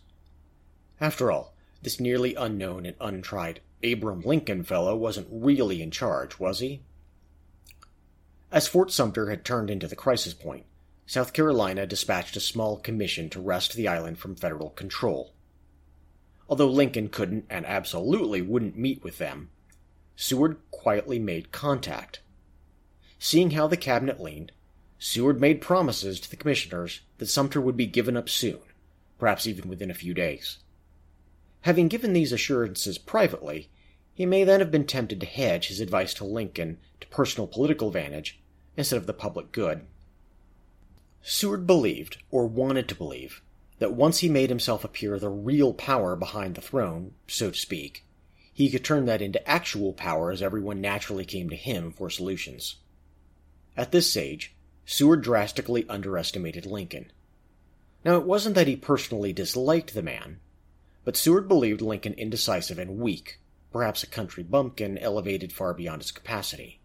After 1.01 1.31
all, 1.31 1.55
this 1.83 2.01
nearly 2.01 2.35
unknown 2.35 2.85
and 2.87 2.97
untried 3.01 3.61
Abraham 3.83 4.21
Lincoln 4.23 4.65
fellow 4.65 4.95
wasn't 4.97 5.29
really 5.31 5.81
in 5.81 5.91
charge, 5.91 6.39
was 6.39 6.59
he? 6.59 6.83
As 8.53 8.69
Fort 8.69 8.91
Sumter 8.91 9.31
had 9.31 9.45
turned 9.45 9.71
into 9.71 9.87
the 9.87 9.97
crisis 9.97 10.35
point, 10.35 10.67
South 11.07 11.33
Carolina 11.33 11.87
dispatched 11.87 12.37
a 12.37 12.41
small 12.41 12.77
commission 12.77 13.31
to 13.31 13.41
wrest 13.41 13.75
the 13.75 13.89
island 13.89 14.19
from 14.19 14.37
federal 14.37 14.71
control. 14.71 15.33
Although 16.49 16.69
Lincoln 16.69 17.09
couldn't 17.09 17.47
and 17.49 17.65
absolutely 17.65 18.43
wouldn't 18.43 18.77
meet 18.77 19.03
with 19.03 19.19
them, 19.19 19.51
Seward 20.17 20.59
quietly 20.71 21.19
made 21.19 21.53
contact. 21.53 22.21
Seeing 23.19 23.53
how 23.53 23.67
the 23.67 23.77
cabinet 23.77 24.21
leaned, 24.21 24.53
Seward 25.03 25.41
made 25.41 25.63
promises 25.63 26.21
to 26.21 26.29
the 26.29 26.37
commissioners 26.37 27.01
that 27.17 27.27
Sumter 27.27 27.59
would 27.59 27.77
be 27.77 27.87
given 27.87 28.19
up 28.19 28.29
soon, 28.29 28.61
perhaps 29.19 29.47
even 29.47 29.67
within 29.67 29.91
a 29.91 29.95
few 29.95 30.13
days. 30.13 30.59
Having 31.63 31.89
given 31.89 32.13
these 32.13 32.33
assurances 32.33 32.99
privately, 32.99 33.71
he 34.13 34.27
may 34.27 34.45
then 34.45 34.61
have 34.61 34.71
been 34.71 34.87
tempted 34.87 35.19
to 35.21 35.27
hedge 35.27 35.69
his 35.69 35.81
advice 35.81 36.13
to 36.13 36.27
Lincoln 36.27 36.77
to 37.01 37.07
personal 37.09 37.47
political 37.47 37.89
advantage 37.89 38.43
instead 38.77 38.99
of 38.99 39.07
the 39.07 39.15
public 39.15 39.53
good. 39.53 39.87
Seward 41.23 41.67
believed, 41.67 42.19
or 42.31 42.47
wanted 42.47 42.87
to 42.89 42.95
believe, 42.95 43.41
that 43.79 43.95
once 43.95 44.19
he 44.19 44.29
made 44.29 44.51
himself 44.51 44.85
appear 44.85 45.19
the 45.19 45.31
real 45.31 45.73
power 45.73 46.15
behind 46.15 46.57
the 46.57 46.61
throne, 46.61 47.15
so 47.27 47.51
to 47.51 47.57
speak, 47.57 48.05
he 48.53 48.69
could 48.69 48.85
turn 48.85 49.07
that 49.07 49.23
into 49.23 49.49
actual 49.49 49.95
power 49.95 50.31
as 50.31 50.43
everyone 50.43 50.83
naturally 50.83 51.25
came 51.25 51.49
to 51.49 51.57
him 51.57 51.91
for 51.91 52.11
solutions. 52.11 52.77
At 53.79 53.93
this 53.93 54.11
stage, 54.11 54.55
Seward 54.85 55.23
drastically 55.23 55.87
underestimated 55.89 56.67
Lincoln. 56.67 57.13
Now, 58.05 58.17
it 58.17 58.25
wasn't 58.25 58.55
that 58.55 58.67
he 58.67 58.77
personally 58.77 59.33
disliked 59.33 59.95
the 59.95 60.03
man, 60.03 60.41
but 61.05 61.17
Seward 61.17 61.49
believed 61.49 61.81
Lincoln 61.81 62.15
indecisive 62.15 62.79
and 62.79 62.99
weak, 62.99 63.41
perhaps 63.73 64.03
a 64.03 64.07
country 64.07 64.43
bumpkin 64.43 64.99
elevated 64.99 65.53
far 65.53 65.75
beyond 65.75 66.03
his 66.03 66.11
capacity. 66.11 66.81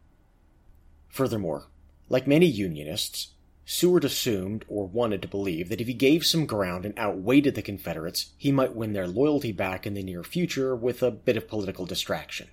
Furthermore, 1.10 1.68
like 2.10 2.28
many 2.28 2.46
Unionists, 2.46 3.30
Seward 3.66 4.04
assumed 4.06 4.64
or 4.68 4.86
wanted 4.86 5.22
to 5.24 5.28
believe 5.28 5.70
that 5.70 5.82
if 5.82 5.88
he 5.88 5.94
gave 5.94 6.26
some 6.26 6.46
ground 6.46 6.86
and 6.86 6.94
outweighted 6.98 7.56
the 7.56 7.64
Confederates, 7.64 8.32
he 8.38 8.52
might 8.52 8.76
win 8.76 8.94
their 8.94 9.08
loyalty 9.08 9.52
back 9.52 9.88
in 9.88 9.96
the 9.96 10.04
near 10.04 10.24
future 10.24 10.76
with 10.76 11.02
a 11.02 11.10
bit 11.10 11.36
of 11.36 11.48
political 11.48 11.86
distraction. 11.86 12.50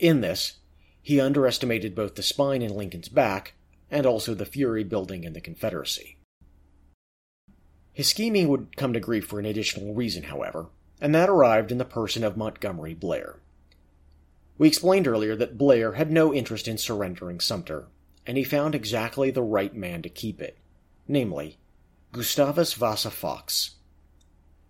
In 0.00 0.20
this, 0.20 0.54
he 1.00 1.20
underestimated 1.20 1.94
both 1.94 2.16
the 2.16 2.22
spine 2.22 2.62
in 2.62 2.74
Lincoln's 2.74 3.08
back 3.08 3.54
and 3.90 4.06
also 4.06 4.34
the 4.34 4.44
fury 4.44 4.84
building 4.84 5.24
in 5.24 5.32
the 5.32 5.40
Confederacy. 5.40 6.16
His 7.92 8.08
scheming 8.08 8.48
would 8.48 8.76
come 8.76 8.92
to 8.92 9.00
grief 9.00 9.26
for 9.26 9.38
an 9.38 9.46
additional 9.46 9.94
reason, 9.94 10.24
however, 10.24 10.66
and 11.00 11.14
that 11.14 11.28
arrived 11.28 11.72
in 11.72 11.78
the 11.78 11.84
person 11.84 12.22
of 12.22 12.36
Montgomery 12.36 12.94
Blair. 12.94 13.40
We 14.58 14.68
explained 14.68 15.08
earlier 15.08 15.34
that 15.36 15.58
Blair 15.58 15.92
had 15.92 16.12
no 16.12 16.32
interest 16.32 16.68
in 16.68 16.78
surrendering 16.78 17.40
Sumter, 17.40 17.88
and 18.26 18.36
he 18.36 18.44
found 18.44 18.74
exactly 18.74 19.30
the 19.30 19.42
right 19.42 19.74
man 19.74 20.02
to 20.02 20.08
keep 20.08 20.40
it, 20.40 20.58
namely, 21.08 21.58
Gustavus 22.12 22.74
Vasa 22.74 23.10
Fox. 23.10 23.76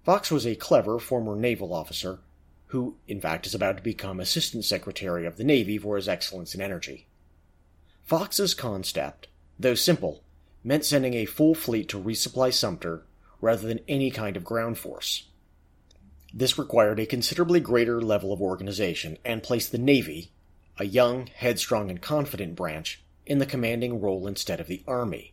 Fox 0.04 0.30
was 0.30 0.46
a 0.46 0.54
clever 0.54 0.98
former 0.98 1.36
naval 1.36 1.74
officer 1.74 2.20
who, 2.66 2.96
in 3.08 3.20
fact, 3.20 3.46
is 3.46 3.54
about 3.54 3.76
to 3.76 3.82
become 3.82 4.20
Assistant 4.20 4.64
Secretary 4.64 5.26
of 5.26 5.36
the 5.36 5.44
Navy 5.44 5.76
for 5.76 5.96
his 5.96 6.08
excellence 6.08 6.54
in 6.54 6.60
energy. 6.60 7.08
Fox's 8.10 8.54
concept, 8.54 9.28
though 9.56 9.76
simple, 9.76 10.24
meant 10.64 10.84
sending 10.84 11.14
a 11.14 11.26
full 11.26 11.54
fleet 11.54 11.88
to 11.90 11.96
resupply 11.96 12.52
Sumter 12.52 13.04
rather 13.40 13.68
than 13.68 13.78
any 13.86 14.10
kind 14.10 14.36
of 14.36 14.42
ground 14.42 14.78
force. 14.78 15.28
This 16.34 16.58
required 16.58 16.98
a 16.98 17.06
considerably 17.06 17.60
greater 17.60 18.02
level 18.02 18.32
of 18.32 18.42
organization 18.42 19.16
and 19.24 19.44
placed 19.44 19.70
the 19.70 19.78
Navy, 19.78 20.32
a 20.76 20.86
young, 20.86 21.28
headstrong, 21.28 21.88
and 21.88 22.02
confident 22.02 22.56
branch, 22.56 23.00
in 23.26 23.38
the 23.38 23.46
commanding 23.46 24.00
role 24.00 24.26
instead 24.26 24.58
of 24.58 24.66
the 24.66 24.82
Army. 24.88 25.32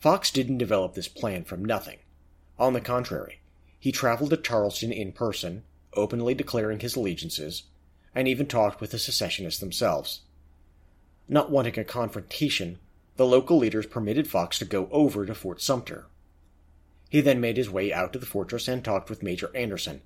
Fox 0.00 0.32
didn't 0.32 0.58
develop 0.58 0.94
this 0.94 1.06
plan 1.06 1.44
from 1.44 1.64
nothing. 1.64 1.98
On 2.58 2.72
the 2.72 2.80
contrary, 2.80 3.38
he 3.78 3.92
traveled 3.92 4.30
to 4.30 4.36
Charleston 4.36 4.90
in 4.90 5.12
person, 5.12 5.62
openly 5.92 6.34
declaring 6.34 6.80
his 6.80 6.96
allegiances, 6.96 7.62
and 8.16 8.26
even 8.26 8.46
talked 8.46 8.80
with 8.80 8.90
the 8.90 8.98
secessionists 8.98 9.60
themselves. 9.60 10.22
Not 11.28 11.50
wanting 11.50 11.78
a 11.78 11.84
confrontation, 11.84 12.78
the 13.16 13.26
local 13.26 13.58
leaders 13.58 13.86
permitted 13.86 14.28
Fox 14.28 14.58
to 14.58 14.64
go 14.64 14.88
over 14.90 15.24
to 15.24 15.34
Fort 15.34 15.60
Sumter. 15.62 16.06
He 17.08 17.20
then 17.20 17.40
made 17.40 17.56
his 17.56 17.70
way 17.70 17.92
out 17.92 18.12
to 18.12 18.18
the 18.18 18.26
fortress 18.26 18.68
and 18.68 18.84
talked 18.84 19.08
with 19.08 19.22
Major 19.22 19.54
Anderson, 19.54 20.02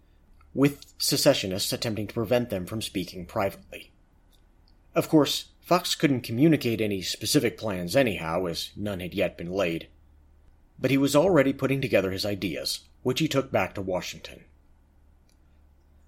with 0.54 0.84
secessionists 0.98 1.72
attempting 1.72 2.06
to 2.06 2.14
prevent 2.14 2.50
them 2.50 2.66
from 2.66 2.82
speaking 2.82 3.26
privately. 3.26 3.90
Of 4.94 5.08
course, 5.08 5.46
Fox 5.60 5.94
couldn't 5.94 6.22
communicate 6.22 6.80
any 6.80 7.02
specific 7.02 7.58
plans 7.58 7.96
anyhow, 7.96 8.46
as 8.46 8.70
none 8.76 9.00
had 9.00 9.14
yet 9.14 9.36
been 9.36 9.50
laid. 9.50 9.88
But 10.78 10.90
he 10.90 10.98
was 10.98 11.16
already 11.16 11.52
putting 11.52 11.80
together 11.80 12.10
his 12.10 12.24
ideas, 12.24 12.80
which 13.02 13.20
he 13.20 13.28
took 13.28 13.50
back 13.50 13.74
to 13.74 13.82
Washington. 13.82 14.44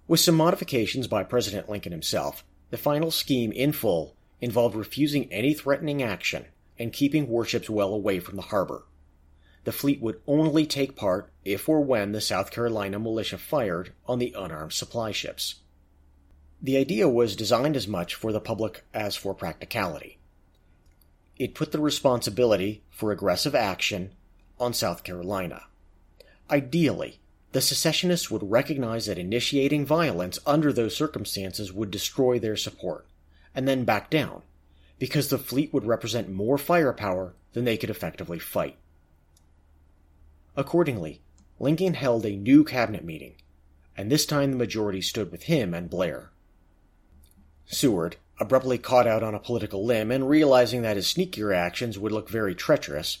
With 0.07 0.19
some 0.19 0.35
modifications 0.35 1.07
by 1.07 1.23
President 1.23 1.69
Lincoln 1.69 1.91
himself, 1.91 2.43
the 2.69 2.77
final 2.77 3.11
scheme 3.11 3.51
in 3.51 3.71
full 3.71 4.15
involved 4.41 4.75
refusing 4.75 5.31
any 5.31 5.53
threatening 5.53 6.03
action 6.03 6.45
and 6.77 6.91
keeping 6.91 7.27
warships 7.27 7.69
well 7.69 7.93
away 7.93 8.19
from 8.19 8.35
the 8.35 8.41
harbor 8.41 8.83
the 9.63 9.71
fleet 9.71 10.01
would 10.01 10.19
only 10.27 10.65
take 10.65 10.95
part 10.95 11.29
if 11.45 11.69
or 11.69 11.81
when 11.81 12.11
the 12.11 12.21
South 12.21 12.51
Carolina 12.51 12.97
militia 12.99 13.37
fired 13.37 13.93
on 14.07 14.19
the 14.19 14.33
unarmed 14.37 14.73
supply 14.73 15.11
ships. 15.11 15.55
The 16.61 16.77
idea 16.77 17.07
was 17.07 17.35
designed 17.35 17.75
as 17.75 17.87
much 17.87 18.15
for 18.15 18.31
the 18.31 18.39
public 18.39 18.83
as 18.93 19.15
for 19.15 19.33
practicality. 19.33 20.17
It 21.37 21.55
put 21.55 21.71
the 21.71 21.79
responsibility 21.79 22.83
for 22.89 23.11
aggressive 23.11 23.55
action 23.55 24.13
on 24.59 24.73
South 24.73 25.03
Carolina. 25.03 25.63
Ideally, 26.49 27.19
the 27.51 27.61
secessionists 27.61 28.29
would 28.29 28.49
recognize 28.49 29.07
that 29.07 29.17
initiating 29.17 29.85
violence 29.85 30.39
under 30.45 30.71
those 30.71 30.95
circumstances 30.95 31.73
would 31.73 31.91
destroy 31.91 32.39
their 32.39 32.55
support, 32.55 33.05
and 33.53 33.67
then 33.67 33.83
back 33.83 34.09
down, 34.09 34.41
because 34.99 35.29
the 35.29 35.37
fleet 35.37 35.73
would 35.73 35.85
represent 35.85 36.29
more 36.29 36.57
firepower 36.57 37.33
than 37.53 37.65
they 37.65 37.77
could 37.77 37.89
effectively 37.89 38.39
fight. 38.39 38.77
Accordingly, 40.55 41.21
Lincoln 41.59 41.93
held 41.93 42.25
a 42.25 42.35
new 42.35 42.63
cabinet 42.63 43.03
meeting, 43.03 43.35
and 43.95 44.11
this 44.11 44.25
time 44.25 44.51
the 44.51 44.57
majority 44.57 45.01
stood 45.01 45.31
with 45.31 45.43
him 45.43 45.73
and 45.73 45.89
Blair. 45.89 46.31
Seward, 47.65 48.17
abruptly 48.39 48.77
caught 48.77 49.05
out 49.05 49.21
on 49.21 49.35
a 49.35 49.39
political 49.39 49.85
limb 49.85 50.11
and 50.11 50.27
realizing 50.27 50.81
that 50.81 50.95
his 50.95 51.07
sneakier 51.07 51.55
actions 51.55 51.99
would 51.99 52.11
look 52.11 52.27
very 52.27 52.55
treacherous, 52.55 53.19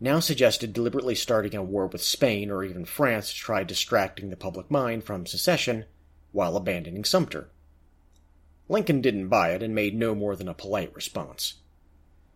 now 0.00 0.18
suggested 0.18 0.72
deliberately 0.72 1.14
starting 1.14 1.54
a 1.54 1.62
war 1.62 1.86
with 1.86 2.02
Spain 2.02 2.50
or 2.50 2.64
even 2.64 2.84
France 2.84 3.32
to 3.32 3.38
try 3.38 3.62
distracting 3.62 4.30
the 4.30 4.36
public 4.36 4.70
mind 4.70 5.04
from 5.04 5.26
secession 5.26 5.84
while 6.32 6.56
abandoning 6.56 7.04
Sumter. 7.04 7.50
Lincoln 8.72 9.02
didn't 9.02 9.28
buy 9.28 9.50
it 9.50 9.62
and 9.62 9.74
made 9.74 9.94
no 9.94 10.14
more 10.14 10.34
than 10.34 10.48
a 10.48 10.54
polite 10.54 10.94
response. 10.94 11.56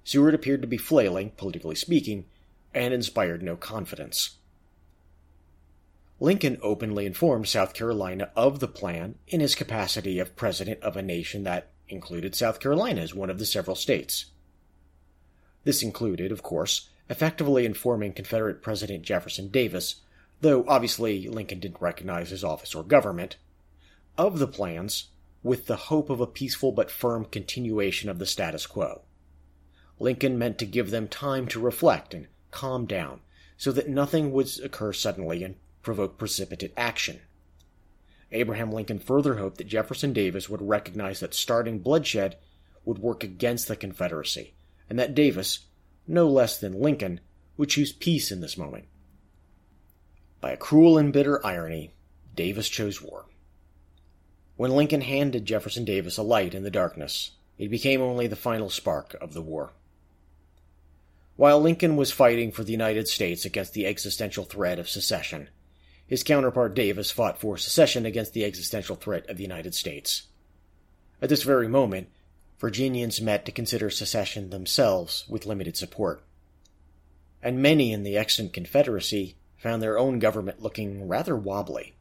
Seward 0.05 0.35
appeared 0.35 0.61
to 0.61 0.69
be 0.69 0.77
flailing, 0.77 1.31
politically 1.31 1.75
speaking, 1.75 2.27
and 2.75 2.93
inspired 2.93 3.43
no 3.43 3.57
confidence. 3.57 4.37
Lincoln 6.21 6.59
openly 6.61 7.07
informed 7.07 7.49
South 7.49 7.73
Carolina 7.73 8.31
of 8.37 8.61
the 8.61 8.69
plan 8.69 9.15
in 9.27 9.41
his 9.41 9.55
capacity 9.55 10.19
of 10.19 10.37
president 10.37 10.83
of 10.83 10.95
a 10.95 11.01
nation 11.01 11.43
that, 11.45 11.71
included 11.89 12.35
South 12.35 12.61
Carolina 12.61 13.01
as 13.01 13.15
one 13.15 13.31
of 13.31 13.39
the 13.39 13.47
several 13.47 13.75
states. 13.75 14.27
This 15.65 15.83
included, 15.83 16.31
of 16.33 16.43
course, 16.43 16.91
effectively 17.09 17.65
informing 17.65 18.13
Confederate 18.13 18.61
President 18.61 19.05
Jefferson 19.05 19.49
Davis, 19.49 20.03
though 20.43 20.67
obviously 20.69 21.29
Lincoln 21.29 21.61
didn't 21.61 21.81
recognize 21.81 22.29
his 22.29 22.45
office 22.45 22.75
or 22.75 22.83
government, 22.83 23.37
of 24.19 24.39
the 24.39 24.47
plans 24.47 25.09
with 25.47 25.67
the 25.67 25.77
hope 25.77 26.11
of 26.11 26.21
a 26.21 26.27
peaceful 26.27 26.73
but 26.73 26.91
firm 26.91 27.25
continuation 27.25 28.11
of 28.11 28.19
the 28.19 28.27
status 28.27 28.67
quo. 28.67 29.03
Lincoln 30.01 30.37
meant 30.37 30.59
to 30.59 30.67
give 30.67 30.91
them 30.91 31.07
time 31.07 31.47
to 31.47 31.61
reflect 31.61 32.13
and 32.13 32.27
calm 32.51 32.85
down 32.85 33.21
so 33.57 33.71
that 33.71 33.89
nothing 33.89 34.33
would 34.33 34.51
occur 34.65 34.93
suddenly 34.93 35.45
and 35.45 35.55
provoke 35.83 36.19
precipitate 36.19 36.73
action. 36.77 37.21
Abraham 38.33 38.73
Lincoln 38.73 38.99
further 38.99 39.37
hoped 39.37 39.59
that 39.59 39.69
Jefferson 39.69 40.13
Davis 40.13 40.49
would 40.49 40.61
recognize 40.61 41.21
that 41.21 41.33
starting 41.33 41.79
bloodshed 41.79 42.37
would 42.85 42.99
work 42.99 43.23
against 43.23 43.69
the 43.69 43.77
Confederacy, 43.77 44.55
and 44.91 44.99
that 44.99 45.15
Davis, 45.15 45.61
no 46.09 46.27
less 46.29 46.59
than 46.59 46.81
Lincoln, 46.81 47.21
would 47.57 47.69
choose 47.69 47.93
peace 47.93 48.33
in 48.33 48.41
this 48.41 48.59
moment. 48.59 48.87
By 50.41 50.51
a 50.51 50.57
cruel 50.57 50.99
and 50.99 51.13
bitter 51.13 51.45
irony, 51.47 51.95
Davis 52.35 52.69
chose 52.69 53.01
war. 53.01 53.27
When 54.57 54.71
Lincoln 54.71 55.03
handed 55.03 55.45
Jefferson 55.45 55.85
Davis 55.85 56.17
a 56.17 56.23
light 56.23 56.55
in 56.55 56.63
the 56.63 56.71
darkness, 56.71 57.33
it 57.59 57.69
became 57.69 58.01
only 58.01 58.27
the 58.27 58.37
final 58.37 58.71
spark 58.71 59.15
of 59.21 59.35
the 59.35 59.43
war. 59.43 59.73
While 61.37 61.61
Lincoln 61.61 61.97
was 61.97 62.11
fighting 62.11 62.51
for 62.51 62.65
the 62.65 62.73
United 62.73 63.09
States 63.09 63.45
against 63.45 63.75
the 63.75 63.87
existential 63.87 64.45
threat 64.45 64.79
of 64.79 64.89
secession, 64.89 65.51
his 66.07 66.23
counterpart 66.23 66.75
Davis 66.75 67.11
fought 67.11 67.39
for 67.39 67.59
secession 67.59 68.07
against 68.07 68.33
the 68.33 68.45
existential 68.45 68.97
threat 68.97 69.29
of 69.29 69.37
the 69.37 69.43
United 69.43 69.75
States. 69.75 70.23
At 71.21 71.29
this 71.29 71.43
very 71.43 71.69
moment, 71.69 72.09
Virginians 72.59 73.21
met 73.21 73.45
to 73.45 73.53
consider 73.53 73.91
secession 73.91 74.49
themselves 74.49 75.25
with 75.29 75.45
limited 75.45 75.77
support. 75.77 76.23
And 77.43 77.61
many 77.61 77.93
in 77.93 78.03
the 78.03 78.17
extant 78.17 78.55
Confederacy 78.55 79.37
found 79.59 79.83
their 79.83 79.99
own 79.99 80.19
government 80.19 80.63
looking 80.63 81.07
rather 81.07 81.37
wobbly. 81.37 81.95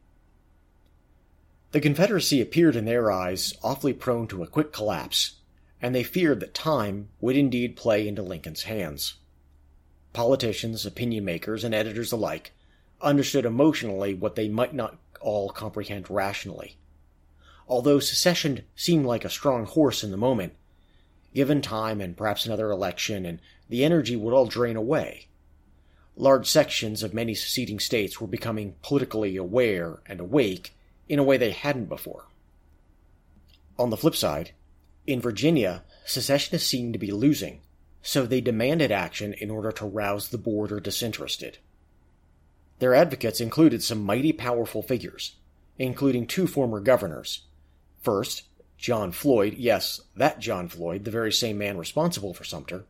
The 1.76 1.82
Confederacy 1.82 2.40
appeared 2.40 2.74
in 2.74 2.86
their 2.86 3.10
eyes 3.10 3.52
awfully 3.62 3.92
prone 3.92 4.28
to 4.28 4.42
a 4.42 4.46
quick 4.46 4.72
collapse, 4.72 5.32
and 5.82 5.94
they 5.94 6.04
feared 6.04 6.40
that 6.40 6.54
time 6.54 7.10
would 7.20 7.36
indeed 7.36 7.76
play 7.76 8.08
into 8.08 8.22
Lincoln's 8.22 8.62
hands 8.62 9.16
politicians, 10.14 10.86
opinion 10.86 11.26
makers, 11.26 11.64
and 11.64 11.74
editors 11.74 12.12
alike 12.12 12.52
understood 13.02 13.44
emotionally 13.44 14.14
what 14.14 14.36
they 14.36 14.48
might 14.48 14.72
not 14.72 14.96
all 15.20 15.50
comprehend 15.50 16.08
rationally. 16.08 16.78
Although 17.68 18.00
secession 18.00 18.64
seemed 18.74 19.04
like 19.04 19.26
a 19.26 19.28
strong 19.28 19.66
horse 19.66 20.02
in 20.02 20.10
the 20.10 20.16
moment, 20.16 20.54
given 21.34 21.60
time 21.60 22.00
and 22.00 22.16
perhaps 22.16 22.46
another 22.46 22.70
election, 22.70 23.26
and 23.26 23.38
the 23.68 23.84
energy 23.84 24.16
would 24.16 24.32
all 24.32 24.46
drain 24.46 24.76
away. 24.76 25.26
Large 26.16 26.48
sections 26.48 27.02
of 27.02 27.12
many 27.12 27.34
seceding 27.34 27.80
states 27.80 28.18
were 28.18 28.26
becoming 28.26 28.76
politically 28.80 29.36
aware 29.36 29.98
and 30.06 30.20
awake 30.20 30.72
in 31.08 31.18
a 31.18 31.22
way 31.22 31.36
they 31.36 31.52
hadn't 31.52 31.88
before. 31.88 32.26
On 33.78 33.90
the 33.90 33.96
flip 33.96 34.16
side, 34.16 34.52
in 35.06 35.20
Virginia, 35.20 35.84
secessionists 36.04 36.68
seemed 36.68 36.92
to 36.94 36.98
be 36.98 37.12
losing, 37.12 37.60
so 38.02 38.24
they 38.26 38.40
demanded 38.40 38.90
action 38.90 39.34
in 39.34 39.50
order 39.50 39.70
to 39.72 39.86
rouse 39.86 40.28
the 40.28 40.38
border 40.38 40.80
disinterested. 40.80 41.58
Their 42.78 42.94
advocates 42.94 43.40
included 43.40 43.82
some 43.82 44.02
mighty 44.02 44.32
powerful 44.32 44.82
figures, 44.82 45.36
including 45.78 46.26
two 46.26 46.46
former 46.46 46.80
governors. 46.80 47.42
First, 48.02 48.42
John 48.78 49.12
Floyd, 49.12 49.54
yes, 49.56 50.00
that 50.16 50.38
John 50.38 50.68
Floyd, 50.68 51.04
the 51.04 51.10
very 51.10 51.32
same 51.32 51.58
man 51.58 51.78
responsible 51.78 52.34
for 52.34 52.44
Sumter, 52.44 52.84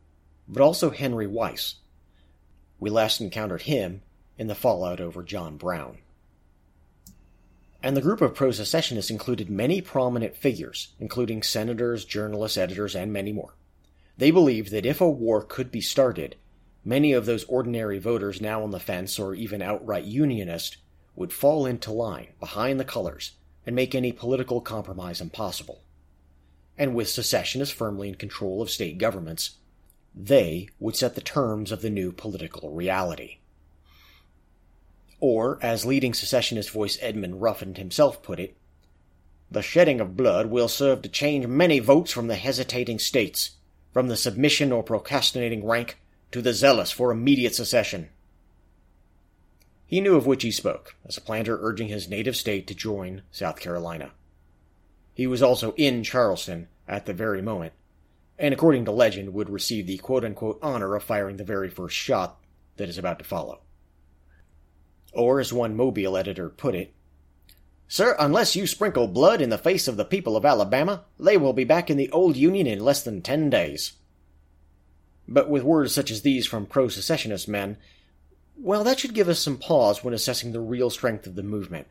but 0.47 0.61
also 0.61 0.89
Henry 0.89 1.27
Wise. 1.27 1.75
We 2.79 2.89
last 2.89 3.21
encountered 3.21 3.63
him 3.63 4.01
in 4.37 4.47
the 4.47 4.55
fallout 4.55 4.99
over 4.99 5.23
John 5.23 5.57
Brown. 5.57 5.99
And 7.87 7.95
the 7.95 8.01
group 8.01 8.19
of 8.19 8.35
pro 8.35 8.51
secessionists 8.51 9.09
included 9.09 9.49
many 9.49 9.79
prominent 9.79 10.35
figures, 10.35 10.89
including 10.99 11.41
senators, 11.41 12.03
journalists, 12.03 12.57
editors, 12.57 12.97
and 12.97 13.13
many 13.13 13.31
more. 13.31 13.55
They 14.17 14.29
believed 14.29 14.71
that 14.71 14.85
if 14.85 14.99
a 14.99 15.09
war 15.09 15.41
could 15.41 15.71
be 15.71 15.79
started, 15.79 16.35
many 16.83 17.13
of 17.13 17.25
those 17.25 17.45
ordinary 17.45 17.97
voters 17.97 18.41
now 18.41 18.61
on 18.61 18.71
the 18.71 18.81
fence 18.81 19.17
or 19.17 19.33
even 19.35 19.61
outright 19.61 20.03
unionist 20.03 20.75
would 21.15 21.31
fall 21.31 21.65
into 21.65 21.93
line 21.93 22.33
behind 22.41 22.77
the 22.77 22.83
colors 22.83 23.37
and 23.65 23.73
make 23.73 23.95
any 23.95 24.11
political 24.11 24.59
compromise 24.59 25.21
impossible. 25.21 25.81
And 26.77 26.93
with 26.93 27.07
secessionists 27.07 27.73
firmly 27.73 28.09
in 28.09 28.15
control 28.15 28.61
of 28.61 28.69
state 28.69 28.97
governments, 28.97 29.51
they 30.13 30.67
would 30.77 30.97
set 30.97 31.15
the 31.15 31.21
terms 31.21 31.71
of 31.71 31.81
the 31.81 31.89
new 31.89 32.11
political 32.11 32.69
reality. 32.69 33.37
Or, 35.19 35.57
as 35.61 35.85
leading 35.85 36.13
secessionist 36.13 36.69
voice 36.69 36.97
Edmund 37.01 37.41
Ruffin 37.41 37.75
himself 37.75 38.21
put 38.21 38.39
it, 38.39 38.55
the 39.49 39.61
shedding 39.61 39.99
of 39.99 40.17
blood 40.17 40.47
will 40.47 40.67
serve 40.67 41.01
to 41.01 41.09
change 41.09 41.47
many 41.47 41.79
votes 41.79 42.11
from 42.11 42.27
the 42.27 42.35
hesitating 42.35 42.99
states 42.99 43.51
from 43.97 44.09
the 44.09 44.17
submission 44.17 44.71
or 44.71 44.83
procrastinating 44.83 45.65
rank 45.65 45.97
to 46.31 46.41
the 46.41 46.53
zealous 46.53 46.91
for 46.91 47.11
immediate 47.11 47.55
secession. 47.55 48.09
He 49.87 50.01
knew 50.01 50.15
of 50.15 50.27
which 50.27 50.43
he 50.43 50.51
spoke, 50.51 50.95
as 51.05 51.17
a 51.17 51.21
planter 51.21 51.57
urging 51.61 51.87
his 51.87 52.09
native 52.09 52.35
state 52.35 52.67
to 52.67 52.75
join 52.75 53.23
South 53.31 53.59
Carolina. 53.59 54.11
He 55.13 55.25
was 55.25 55.41
also 55.41 55.73
in 55.77 56.03
Charleston 56.03 56.67
at 56.87 57.07
the 57.07 57.13
very 57.13 57.41
moment, 57.41 57.73
and 58.37 58.53
according 58.53 58.85
to 58.85 58.91
legend 58.91 59.33
would 59.33 59.49
receive 59.49 59.87
the 59.87 59.99
honor 60.61 60.93
of 60.93 61.03
firing 61.03 61.37
the 61.37 61.43
very 61.43 61.69
first 61.69 61.95
shot 61.95 62.37
that 62.75 62.89
is 62.89 62.99
about 62.99 63.17
to 63.17 63.25
follow. 63.25 63.61
Or, 65.13 65.39
as 65.39 65.53
one 65.53 65.75
Mobile 65.75 66.17
editor 66.17 66.49
put 66.49 66.75
it, 66.75 66.93
Sir, 67.87 68.15
unless 68.19 68.55
you 68.55 68.67
sprinkle 68.67 69.07
blood 69.07 69.41
in 69.41 69.49
the 69.49 69.57
face 69.57 69.87
of 69.87 69.95
the 69.95 70.05
people 70.05 70.35
of 70.35 70.45
Alabama, 70.45 71.05
they 71.17 71.37
will 71.37 71.53
be 71.53 71.63
back 71.63 71.89
in 71.89 71.95
the 71.95 72.11
old 72.11 72.35
Union 72.35 72.67
in 72.67 72.79
less 72.79 73.01
than 73.01 73.21
ten 73.21 73.49
days. 73.49 73.93
But 75.27 75.49
with 75.49 75.63
words 75.63 75.93
such 75.93 76.11
as 76.11 76.21
these 76.21 76.45
from 76.45 76.65
pro 76.65 76.89
secessionist 76.89 77.47
men, 77.47 77.77
well, 78.57 78.83
that 78.83 78.99
should 78.99 79.13
give 79.13 79.29
us 79.29 79.39
some 79.39 79.57
pause 79.57 80.03
when 80.03 80.13
assessing 80.13 80.51
the 80.51 80.59
real 80.59 80.89
strength 80.89 81.27
of 81.27 81.35
the 81.35 81.43
movement, 81.43 81.87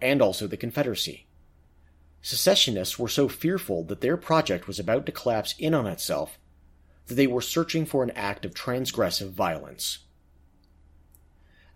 and 0.00 0.20
also 0.20 0.46
the 0.46 0.56
Confederacy. 0.56 1.26
Secessionists 2.20 2.98
were 2.98 3.08
so 3.08 3.28
fearful 3.28 3.84
that 3.84 4.00
their 4.00 4.16
project 4.16 4.66
was 4.66 4.78
about 4.78 5.06
to 5.06 5.12
collapse 5.12 5.54
in 5.58 5.74
on 5.74 5.86
itself 5.86 6.38
that 7.06 7.14
they 7.14 7.26
were 7.26 7.40
searching 7.40 7.86
for 7.86 8.02
an 8.02 8.10
act 8.10 8.44
of 8.44 8.52
transgressive 8.52 9.30
violence. 9.30 9.98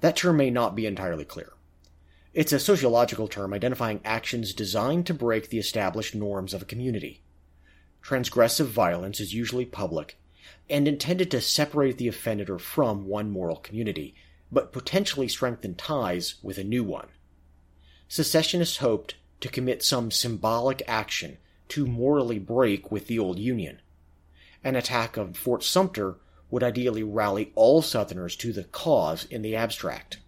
That 0.02 0.16
term 0.16 0.36
may 0.36 0.50
not 0.50 0.74
be 0.74 0.84
entirely 0.84 1.24
clear. 1.24 1.52
It's 2.34 2.52
a 2.52 2.58
sociological 2.58 3.28
term 3.28 3.54
identifying 3.54 4.00
actions 4.04 4.52
designed 4.52 5.06
to 5.06 5.14
break 5.14 5.48
the 5.48 5.58
established 5.58 6.12
norms 6.12 6.52
of 6.52 6.60
a 6.62 6.66
community. 6.66 7.22
Transgressive 8.02 8.66
violence 8.66 9.20
is 9.20 9.32
usually 9.32 9.64
public 9.64 10.18
and 10.68 10.88
intended 10.88 11.30
to 11.30 11.40
separate 11.40 11.98
the 11.98 12.08
offender 12.08 12.58
from 12.58 13.06
one 13.06 13.30
moral 13.30 13.56
community, 13.56 14.12
but 14.50 14.72
potentially 14.72 15.28
strengthen 15.28 15.76
ties 15.76 16.34
with 16.42 16.58
a 16.58 16.64
new 16.64 16.82
one. 16.82 17.08
Secessionists 18.08 18.78
hoped 18.78 19.14
to 19.40 19.48
commit 19.48 19.84
some 19.84 20.10
symbolic 20.10 20.82
action 20.88 21.38
to 21.68 21.86
morally 21.86 22.40
break 22.40 22.90
with 22.90 23.06
the 23.06 23.20
old 23.20 23.38
Union. 23.38 23.80
An 24.64 24.74
attack 24.74 25.16
on 25.16 25.32
Fort 25.32 25.62
Sumter 25.62 26.16
would 26.52 26.62
ideally 26.62 27.02
rally 27.02 27.50
all 27.56 27.82
Southerners 27.82 28.36
to 28.36 28.52
the 28.52 28.62
cause 28.62 29.24
in 29.24 29.42
the 29.42 29.56
abstract 29.56 30.18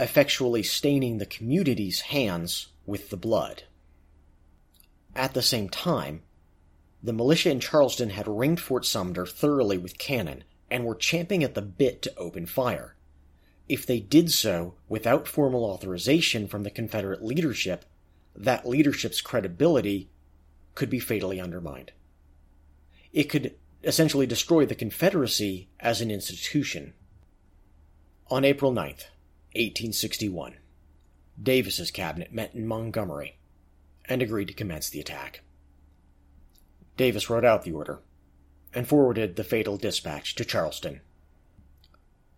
effectually 0.00 0.62
staining 0.62 1.18
the 1.18 1.26
community's 1.26 2.00
hands 2.00 2.68
with 2.86 3.10
the 3.10 3.16
blood. 3.18 3.64
At 5.14 5.34
the 5.34 5.42
same 5.42 5.68
time, 5.68 6.22
the 7.02 7.12
militia 7.12 7.50
in 7.50 7.60
Charleston 7.60 8.10
had 8.10 8.26
ringed 8.26 8.60
Fort 8.60 8.86
Sumter 8.86 9.26
thoroughly 9.26 9.76
with 9.76 9.98
cannon 9.98 10.44
and 10.70 10.84
were 10.86 10.94
champing 10.94 11.44
at 11.44 11.54
the 11.54 11.62
bit 11.62 12.00
to 12.02 12.16
open 12.16 12.46
fire. 12.46 12.96
If 13.68 13.86
they 13.86 14.00
did 14.00 14.32
so 14.32 14.74
without 14.88 15.28
formal 15.28 15.64
authorization 15.64 16.48
from 16.48 16.62
the 16.62 16.70
Confederate 16.70 17.22
leadership, 17.22 17.84
that 18.34 18.66
leadership's 18.66 19.20
credibility 19.20 20.08
could 20.74 20.88
be 20.88 20.98
fatally 20.98 21.40
undermined. 21.40 21.92
It 23.12 23.24
could 23.24 23.54
essentially 23.82 24.26
destroy 24.26 24.66
the 24.66 24.74
Confederacy 24.74 25.68
as 25.78 26.00
an 26.00 26.10
institution. 26.10 26.92
On 28.30 28.44
April 28.44 28.72
9th, 28.72 29.08
1861, 29.56 30.56
Davis's 31.42 31.90
cabinet 31.90 32.32
met 32.32 32.54
in 32.54 32.66
Montgomery 32.66 33.38
and 34.04 34.22
agreed 34.22 34.48
to 34.48 34.54
commence 34.54 34.90
the 34.90 35.00
attack. 35.00 35.42
Davis 36.96 37.30
wrote 37.30 37.44
out 37.44 37.64
the 37.64 37.72
order 37.72 38.00
and 38.74 38.86
forwarded 38.86 39.36
the 39.36 39.44
fatal 39.44 39.76
dispatch 39.76 40.34
to 40.34 40.44
Charleston. 40.44 41.00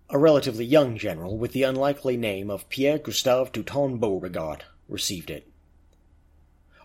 A 0.08 0.18
relatively 0.18 0.64
young 0.64 0.96
general 0.96 1.36
with 1.36 1.52
the 1.52 1.62
unlikely 1.62 2.16
name 2.16 2.50
of 2.50 2.68
Pierre 2.68 2.98
Gustave 2.98 3.50
Toutant 3.50 4.00
Beauregard 4.00 4.64
received 4.88 5.30
it. 5.30 5.50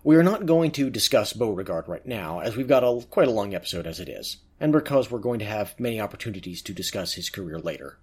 We 0.04 0.16
are 0.16 0.24
not 0.24 0.46
going 0.46 0.72
to 0.72 0.90
discuss 0.90 1.34
Beauregard 1.34 1.88
right 1.88 2.06
now, 2.06 2.40
as 2.40 2.56
we've 2.56 2.68
got 2.68 2.84
a, 2.84 3.06
quite 3.10 3.28
a 3.28 3.32
long 3.32 3.54
episode 3.54 3.86
as 3.86 4.00
it 4.00 4.08
is, 4.08 4.38
and 4.60 4.72
because 4.72 5.12
we're 5.12 5.20
going 5.20 5.40
to 5.40 5.46
have 5.46 5.80
many 5.80 6.00
opportunities 6.00 6.62
to 6.64 6.74
discuss 6.74 7.14
his 7.14 7.30
career 7.30 7.60
later. 7.60 7.98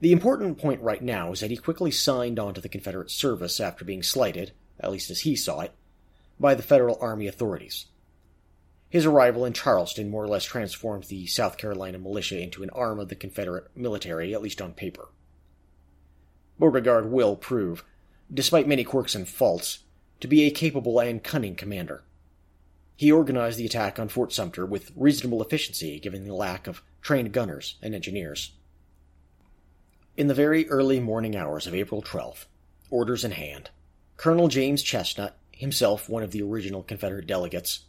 The 0.00 0.12
important 0.12 0.58
point 0.58 0.82
right 0.82 1.02
now 1.02 1.32
is 1.32 1.40
that 1.40 1.50
he 1.50 1.56
quickly 1.56 1.90
signed 1.90 2.38
on 2.38 2.54
to 2.54 2.60
the 2.60 2.68
Confederate 2.68 3.10
service 3.10 3.60
after 3.60 3.84
being 3.84 4.02
slighted, 4.02 4.52
at 4.78 4.92
least 4.92 5.10
as 5.10 5.20
he 5.20 5.36
saw 5.36 5.60
it, 5.60 5.72
by 6.38 6.54
the 6.54 6.62
Federal 6.62 6.98
Army 7.00 7.26
authorities. 7.26 7.86
His 8.90 9.06
arrival 9.06 9.44
in 9.44 9.52
Charleston 9.52 10.10
more 10.10 10.22
or 10.22 10.28
less 10.28 10.44
transformed 10.44 11.04
the 11.04 11.26
South 11.26 11.56
Carolina 11.56 11.98
militia 11.98 12.40
into 12.40 12.62
an 12.62 12.70
arm 12.70 13.00
of 13.00 13.08
the 13.08 13.16
Confederate 13.16 13.68
military, 13.76 14.34
at 14.34 14.42
least 14.42 14.60
on 14.60 14.72
paper. 14.72 15.08
Beauregard 16.58 17.10
will 17.10 17.34
prove, 17.34 17.84
despite 18.32 18.68
many 18.68 18.84
quirks 18.84 19.14
and 19.14 19.28
faults, 19.28 19.80
to 20.20 20.28
be 20.28 20.44
a 20.44 20.50
capable 20.50 21.00
and 21.00 21.24
cunning 21.24 21.56
commander. 21.56 22.04
He 22.96 23.10
organized 23.10 23.58
the 23.58 23.66
attack 23.66 23.98
on 23.98 24.08
Fort 24.08 24.32
Sumter 24.32 24.64
with 24.64 24.92
reasonable 24.94 25.42
efficiency 25.42 25.98
given 25.98 26.24
the 26.24 26.34
lack 26.34 26.66
of 26.66 26.82
trained 27.02 27.32
gunners 27.32 27.76
and 27.82 27.94
engineers. 27.94 28.52
In 30.16 30.28
the 30.28 30.34
very 30.34 30.68
early 30.68 31.00
morning 31.00 31.34
hours 31.34 31.66
of 31.66 31.74
April 31.74 32.02
12th, 32.02 32.46
orders 32.90 33.24
in 33.24 33.32
hand, 33.32 33.70
Colonel 34.16 34.46
James 34.46 34.82
Chesnut, 34.82 35.32
himself 35.50 36.08
one 36.08 36.22
of 36.22 36.30
the 36.30 36.42
original 36.42 36.84
Confederate 36.84 37.26
delegates, 37.26 37.80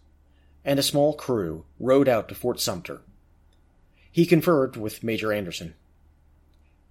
and 0.63 0.79
a 0.79 0.83
small 0.83 1.13
crew 1.13 1.65
rode 1.79 2.09
out 2.09 2.27
to 2.29 2.35
Fort 2.35 2.59
Sumter. 2.59 3.01
He 4.11 4.25
conferred 4.25 4.75
with 4.75 5.03
Major 5.03 5.31
Anderson. 5.31 5.75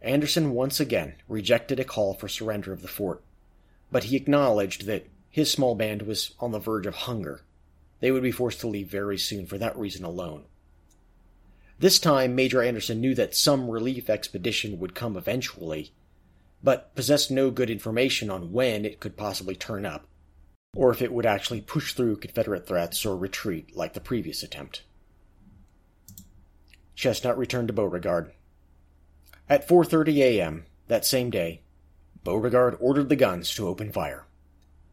Anderson 0.00 0.52
once 0.52 0.78
again 0.78 1.14
rejected 1.26 1.80
a 1.80 1.84
call 1.84 2.14
for 2.14 2.28
surrender 2.28 2.72
of 2.72 2.82
the 2.82 2.88
fort, 2.88 3.22
but 3.90 4.04
he 4.04 4.16
acknowledged 4.16 4.86
that 4.86 5.06
his 5.30 5.50
small 5.50 5.74
band 5.74 6.02
was 6.02 6.34
on 6.38 6.52
the 6.52 6.60
verge 6.60 6.86
of 6.86 6.94
hunger. 6.94 7.40
They 8.04 8.12
would 8.12 8.22
be 8.22 8.32
forced 8.32 8.60
to 8.60 8.66
leave 8.66 8.88
very 8.88 9.16
soon 9.16 9.46
for 9.46 9.56
that 9.56 9.78
reason 9.78 10.04
alone. 10.04 10.44
This 11.78 11.98
time, 11.98 12.34
Major 12.34 12.62
Anderson 12.62 13.00
knew 13.00 13.14
that 13.14 13.34
some 13.34 13.70
relief 13.70 14.10
expedition 14.10 14.78
would 14.78 14.94
come 14.94 15.16
eventually, 15.16 15.94
but 16.62 16.94
possessed 16.94 17.30
no 17.30 17.50
good 17.50 17.70
information 17.70 18.28
on 18.28 18.52
when 18.52 18.84
it 18.84 19.00
could 19.00 19.16
possibly 19.16 19.56
turn 19.56 19.86
up, 19.86 20.06
or 20.76 20.90
if 20.90 21.00
it 21.00 21.14
would 21.14 21.24
actually 21.24 21.62
push 21.62 21.94
through 21.94 22.16
Confederate 22.18 22.66
threats 22.66 23.06
or 23.06 23.16
retreat 23.16 23.74
like 23.74 23.94
the 23.94 24.00
previous 24.00 24.42
attempt. 24.42 24.82
Chesnut 26.94 27.38
returned 27.38 27.68
to 27.68 27.72
Beauregard. 27.72 28.32
At 29.48 29.66
4:30 29.66 30.18
a.m. 30.18 30.66
that 30.88 31.06
same 31.06 31.30
day, 31.30 31.62
Beauregard 32.22 32.76
ordered 32.80 33.08
the 33.08 33.16
guns 33.16 33.54
to 33.54 33.66
open 33.66 33.90
fire, 33.90 34.26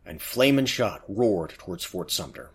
and 0.05 0.21
flame 0.21 0.57
and 0.57 0.69
shot 0.69 1.03
roared 1.09 1.49
towards 1.57 1.83
Fort 1.83 2.09
Sumter. 2.09 2.51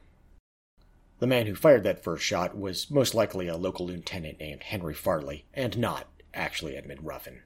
The 1.18 1.26
man 1.26 1.46
who 1.46 1.54
fired 1.54 1.82
that 1.84 2.04
first 2.04 2.24
shot 2.24 2.56
was 2.56 2.90
most 2.90 3.14
likely 3.14 3.48
a 3.48 3.56
local 3.56 3.86
lieutenant 3.86 4.38
named 4.38 4.64
Henry 4.64 4.94
Farley, 4.94 5.46
and 5.54 5.78
not 5.78 6.08
actually 6.34 6.76
Edmund 6.76 7.00
Ruffin. 7.04 7.42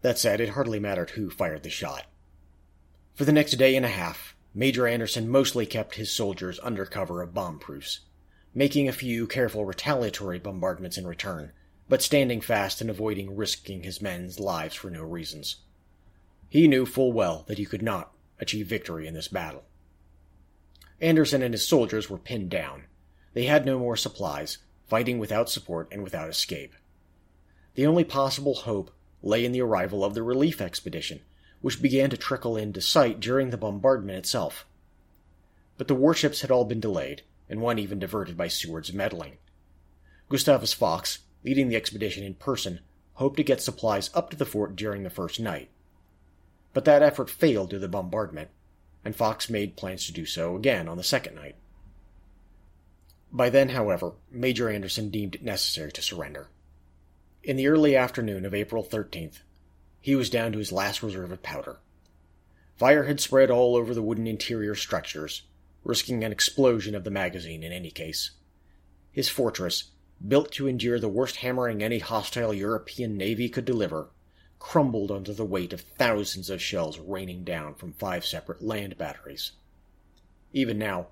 That 0.00 0.18
said, 0.18 0.40
it 0.40 0.50
hardly 0.50 0.80
mattered 0.80 1.10
who 1.10 1.30
fired 1.30 1.62
the 1.62 1.70
shot. 1.70 2.06
For 3.14 3.24
the 3.24 3.32
next 3.32 3.52
day 3.52 3.76
and 3.76 3.86
a 3.86 3.90
half, 3.90 4.34
Major 4.54 4.86
Anderson 4.86 5.28
mostly 5.28 5.64
kept 5.64 5.94
his 5.94 6.12
soldiers 6.12 6.58
under 6.62 6.84
cover 6.84 7.22
of 7.22 7.32
bomb 7.32 7.58
proofs, 7.58 8.00
making 8.52 8.88
a 8.88 8.92
few 8.92 9.26
careful 9.26 9.64
retaliatory 9.64 10.38
bombardments 10.38 10.98
in 10.98 11.06
return, 11.06 11.52
but 11.88 12.02
standing 12.02 12.40
fast 12.40 12.80
and 12.80 12.90
avoiding 12.90 13.36
risking 13.36 13.82
his 13.82 14.02
men's 14.02 14.40
lives 14.40 14.74
for 14.74 14.90
no 14.90 15.02
reasons. 15.02 15.56
He 16.48 16.66
knew 16.66 16.84
full 16.84 17.12
well 17.12 17.44
that 17.46 17.58
he 17.58 17.64
could 17.64 17.82
not 17.82 18.12
achieve 18.40 18.66
victory 18.66 19.06
in 19.06 19.14
this 19.14 19.28
battle. 19.28 19.64
Anderson 21.02 21.42
and 21.42 21.52
his 21.52 21.66
soldiers 21.66 22.08
were 22.08 22.16
pinned 22.16 22.48
down. 22.48 22.84
They 23.34 23.44
had 23.44 23.66
no 23.66 23.78
more 23.78 23.96
supplies, 23.96 24.58
fighting 24.86 25.18
without 25.18 25.50
support 25.50 25.88
and 25.90 26.04
without 26.04 26.30
escape. 26.30 26.74
The 27.74 27.86
only 27.86 28.04
possible 28.04 28.54
hope 28.54 28.92
lay 29.20 29.44
in 29.44 29.50
the 29.50 29.62
arrival 29.62 30.04
of 30.04 30.14
the 30.14 30.22
relief 30.22 30.60
expedition, 30.60 31.20
which 31.60 31.82
began 31.82 32.08
to 32.10 32.16
trickle 32.16 32.56
into 32.56 32.80
sight 32.80 33.18
during 33.18 33.50
the 33.50 33.56
bombardment 33.56 34.18
itself. 34.18 34.64
But 35.76 35.88
the 35.88 35.94
warships 35.94 36.42
had 36.42 36.52
all 36.52 36.64
been 36.64 36.80
delayed, 36.80 37.22
and 37.48 37.60
one 37.60 37.80
even 37.80 37.98
diverted 37.98 38.36
by 38.36 38.46
Seward's 38.46 38.92
meddling. 38.92 39.38
Gustavus 40.28 40.72
Fox, 40.72 41.20
leading 41.44 41.68
the 41.68 41.76
expedition 41.76 42.22
in 42.22 42.34
person, 42.34 42.80
hoped 43.14 43.38
to 43.38 43.42
get 43.42 43.60
supplies 43.60 44.08
up 44.14 44.30
to 44.30 44.36
the 44.36 44.46
fort 44.46 44.76
during 44.76 45.02
the 45.02 45.10
first 45.10 45.40
night. 45.40 45.68
But 46.72 46.84
that 46.84 47.02
effort 47.02 47.28
failed 47.28 47.70
due 47.70 47.76
to 47.76 47.80
the 47.80 47.88
bombardment, 47.88 48.50
and 49.04 49.16
Fox 49.16 49.50
made 49.50 49.76
plans 49.76 50.06
to 50.06 50.12
do 50.12 50.24
so 50.24 50.56
again 50.56 50.88
on 50.88 50.96
the 50.96 51.02
second 51.02 51.34
night. 51.34 51.56
By 53.32 53.48
then, 53.48 53.70
however, 53.70 54.12
Major 54.30 54.68
Anderson 54.68 55.10
deemed 55.10 55.36
it 55.36 55.42
necessary 55.42 55.90
to 55.92 56.02
surrender. 56.02 56.48
In 57.42 57.56
the 57.56 57.66
early 57.66 57.96
afternoon 57.96 58.44
of 58.44 58.54
April 58.54 58.84
13th, 58.84 59.40
he 60.00 60.14
was 60.14 60.30
down 60.30 60.52
to 60.52 60.58
his 60.58 60.70
last 60.70 61.02
reserve 61.02 61.32
of 61.32 61.42
powder. 61.42 61.78
Fire 62.76 63.04
had 63.04 63.20
spread 63.20 63.50
all 63.50 63.76
over 63.76 63.94
the 63.94 64.02
wooden 64.02 64.26
interior 64.26 64.74
structures, 64.74 65.42
risking 65.84 66.22
an 66.24 66.32
explosion 66.32 66.94
of 66.94 67.04
the 67.04 67.10
magazine 67.10 67.62
in 67.62 67.72
any 67.72 67.90
case. 67.90 68.32
His 69.10 69.28
fortress, 69.28 69.90
built 70.26 70.52
to 70.52 70.68
endure 70.68 71.00
the 71.00 71.08
worst 71.08 71.36
hammering 71.36 71.82
any 71.82 71.98
hostile 71.98 72.54
European 72.54 73.16
navy 73.16 73.48
could 73.48 73.64
deliver, 73.64 74.08
crumbled 74.62 75.10
under 75.10 75.32
the 75.34 75.44
weight 75.44 75.72
of 75.72 75.80
thousands 75.80 76.48
of 76.48 76.62
shells 76.62 76.96
raining 76.96 77.42
down 77.42 77.74
from 77.74 77.92
five 77.92 78.24
separate 78.24 78.62
land 78.62 78.96
batteries. 78.96 79.50
Even 80.52 80.78
now, 80.78 81.08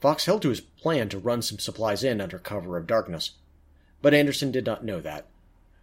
Fox 0.00 0.24
held 0.24 0.40
to 0.40 0.50
his 0.50 0.60
plan 0.60 1.08
to 1.08 1.18
run 1.18 1.42
some 1.42 1.58
supplies 1.58 2.04
in 2.04 2.20
under 2.20 2.38
cover 2.38 2.76
of 2.76 2.86
darkness, 2.86 3.32
but 4.00 4.14
Anderson 4.14 4.52
did 4.52 4.64
not 4.64 4.84
know 4.84 5.00
that, 5.00 5.26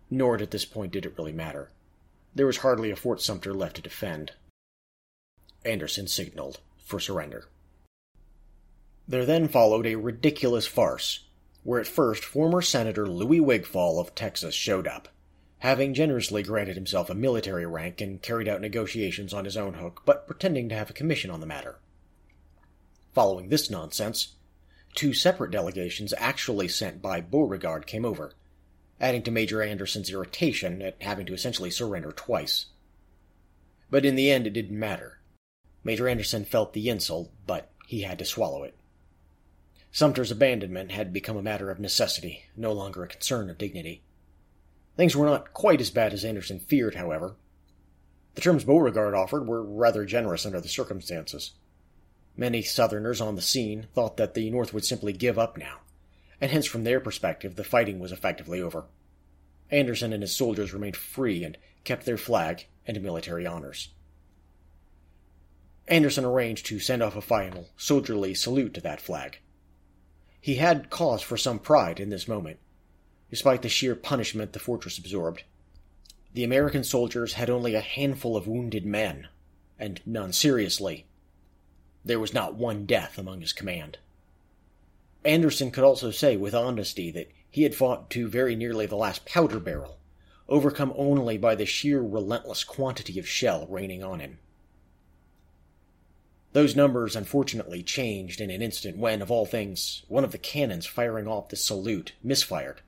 nor 0.09 0.41
at 0.41 0.51
this 0.51 0.63
point 0.63 0.93
did 0.93 1.05
it 1.05 1.13
really 1.17 1.33
matter. 1.33 1.69
There 2.33 2.47
was 2.47 2.57
hardly 2.57 2.89
a 2.89 2.95
Fort 2.95 3.21
Sumter 3.21 3.53
left 3.53 3.75
to 3.75 3.81
defend. 3.81 4.31
Anderson 5.65 6.07
signaled 6.07 6.61
for 6.85 7.01
surrender. 7.01 7.49
There 9.09 9.25
then 9.25 9.49
followed 9.49 9.85
a 9.85 9.95
ridiculous 9.95 10.65
farce, 10.65 11.25
where 11.63 11.81
at 11.81 11.87
first 11.87 12.23
former 12.23 12.61
Senator 12.61 13.07
Louis 13.07 13.41
Wigfall 13.41 13.99
of 13.99 14.15
Texas 14.15 14.55
showed 14.55 14.87
up 14.87 15.09
having 15.59 15.93
generously 15.93 16.41
granted 16.41 16.75
himself 16.75 17.09
a 17.09 17.15
military 17.15 17.65
rank 17.65 18.01
and 18.01 18.21
carried 18.21 18.47
out 18.47 18.61
negotiations 18.61 19.33
on 19.33 19.45
his 19.45 19.57
own 19.57 19.75
hook, 19.75 20.01
but 20.05 20.25
pretending 20.25 20.69
to 20.69 20.75
have 20.75 20.89
a 20.89 20.93
commission 20.93 21.29
on 21.29 21.39
the 21.39 21.45
matter. 21.45 21.77
Following 23.13 23.49
this 23.49 23.69
nonsense, 23.69 24.35
two 24.95 25.13
separate 25.13 25.51
delegations 25.51 26.13
actually 26.17 26.67
sent 26.67 27.01
by 27.01 27.19
Beauregard 27.19 27.85
came 27.85 28.05
over, 28.05 28.33
adding 29.01 29.21
to 29.23 29.31
Major 29.31 29.61
Anderson's 29.61 30.09
irritation 30.09 30.81
at 30.81 31.01
having 31.01 31.25
to 31.25 31.33
essentially 31.33 31.71
surrender 31.71 32.11
twice. 32.11 32.67
But 33.89 34.05
in 34.05 34.15
the 34.15 34.31
end, 34.31 34.47
it 34.47 34.51
didn't 34.51 34.77
matter. 34.77 35.19
Major 35.83 36.07
Anderson 36.07 36.45
felt 36.45 36.73
the 36.73 36.89
insult, 36.89 37.31
but 37.45 37.69
he 37.85 38.01
had 38.01 38.19
to 38.19 38.25
swallow 38.25 38.63
it. 38.63 38.75
Sumter's 39.91 40.31
abandonment 40.31 40.91
had 40.91 41.11
become 41.11 41.35
a 41.35 41.41
matter 41.41 41.71
of 41.71 41.79
necessity, 41.79 42.45
no 42.55 42.71
longer 42.71 43.03
a 43.03 43.07
concern 43.07 43.49
of 43.49 43.57
dignity. 43.57 44.03
Things 44.99 45.15
were 45.15 45.27
not 45.27 45.53
quite 45.53 45.79
as 45.79 45.91
bad 45.91 46.11
as 46.11 46.25
Anderson 46.25 46.59
feared, 46.59 46.95
however. 46.95 47.37
The 48.35 48.41
terms 48.41 48.65
Beauregard 48.65 49.13
offered 49.13 49.47
were 49.47 49.63
rather 49.63 50.03
generous 50.03 50.45
under 50.45 50.59
the 50.59 50.67
circumstances. 50.67 51.53
Many 52.35 52.63
Southerners 52.63 53.21
on 53.21 53.35
the 53.35 53.41
scene 53.41 53.87
thought 53.95 54.17
that 54.17 54.33
the 54.33 54.49
North 54.49 54.73
would 54.73 54.83
simply 54.83 55.13
give 55.13 55.39
up 55.39 55.57
now, 55.57 55.77
and 56.41 56.51
hence 56.51 56.65
from 56.65 56.83
their 56.83 56.99
perspective 56.99 57.55
the 57.55 57.63
fighting 57.63 57.99
was 57.99 58.11
effectively 58.11 58.61
over. 58.61 58.87
Anderson 59.71 60.11
and 60.11 60.21
his 60.21 60.35
soldiers 60.35 60.73
remained 60.73 60.97
free 60.97 61.45
and 61.45 61.57
kept 61.85 62.05
their 62.05 62.17
flag 62.17 62.67
and 62.85 63.01
military 63.01 63.45
honors. 63.45 63.93
Anderson 65.87 66.25
arranged 66.25 66.65
to 66.65 66.77
send 66.77 67.01
off 67.01 67.15
a 67.15 67.21
final, 67.21 67.69
soldierly 67.77 68.33
salute 68.33 68.73
to 68.73 68.81
that 68.81 68.99
flag. 68.99 69.39
He 70.41 70.55
had 70.55 70.89
cause 70.89 71.21
for 71.21 71.37
some 71.37 71.59
pride 71.59 72.01
in 72.01 72.09
this 72.09 72.27
moment, 72.27 72.59
despite 73.29 73.61
the 73.61 73.69
sheer 73.69 73.95
punishment 73.95 74.53
the 74.53 74.59
fortress 74.59 74.97
absorbed. 74.97 75.43
The 76.33 76.43
American 76.43 76.83
soldiers 76.83 77.33
had 77.33 77.49
only 77.49 77.75
a 77.75 77.81
handful 77.81 78.37
of 78.37 78.47
wounded 78.47 78.85
men, 78.85 79.27
and 79.77 80.01
none 80.05 80.33
seriously. 80.33 81.05
There 82.05 82.19
was 82.19 82.33
not 82.33 82.55
one 82.55 82.85
death 82.85 83.17
among 83.17 83.41
his 83.41 83.53
command. 83.53 83.97
Anderson 85.25 85.71
could 85.71 85.83
also 85.83 86.11
say 86.11 86.37
with 86.37 86.55
honesty 86.55 87.11
that 87.11 87.29
he 87.49 87.63
had 87.63 87.75
fought 87.75 88.09
to 88.11 88.27
very 88.27 88.55
nearly 88.55 88.85
the 88.85 88.95
last 88.95 89.25
powder 89.25 89.59
barrel, 89.59 89.97
overcome 90.47 90.93
only 90.95 91.37
by 91.37 91.55
the 91.55 91.65
sheer 91.65 92.01
relentless 92.01 92.63
quantity 92.63 93.19
of 93.19 93.27
shell 93.27 93.67
raining 93.67 94.03
on 94.03 94.19
him. 94.19 94.39
Those 96.53 96.75
numbers 96.75 97.15
unfortunately 97.15 97.83
changed 97.83 98.41
in 98.41 98.49
an 98.49 98.61
instant 98.61 98.97
when, 98.97 99.21
of 99.21 99.29
all 99.29 99.45
things, 99.45 100.03
one 100.07 100.23
of 100.23 100.31
the 100.31 100.39
cannons 100.39 100.87
firing 100.87 101.27
off 101.27 101.49
the 101.49 101.55
salute 101.55 102.13
misfired 102.23 102.81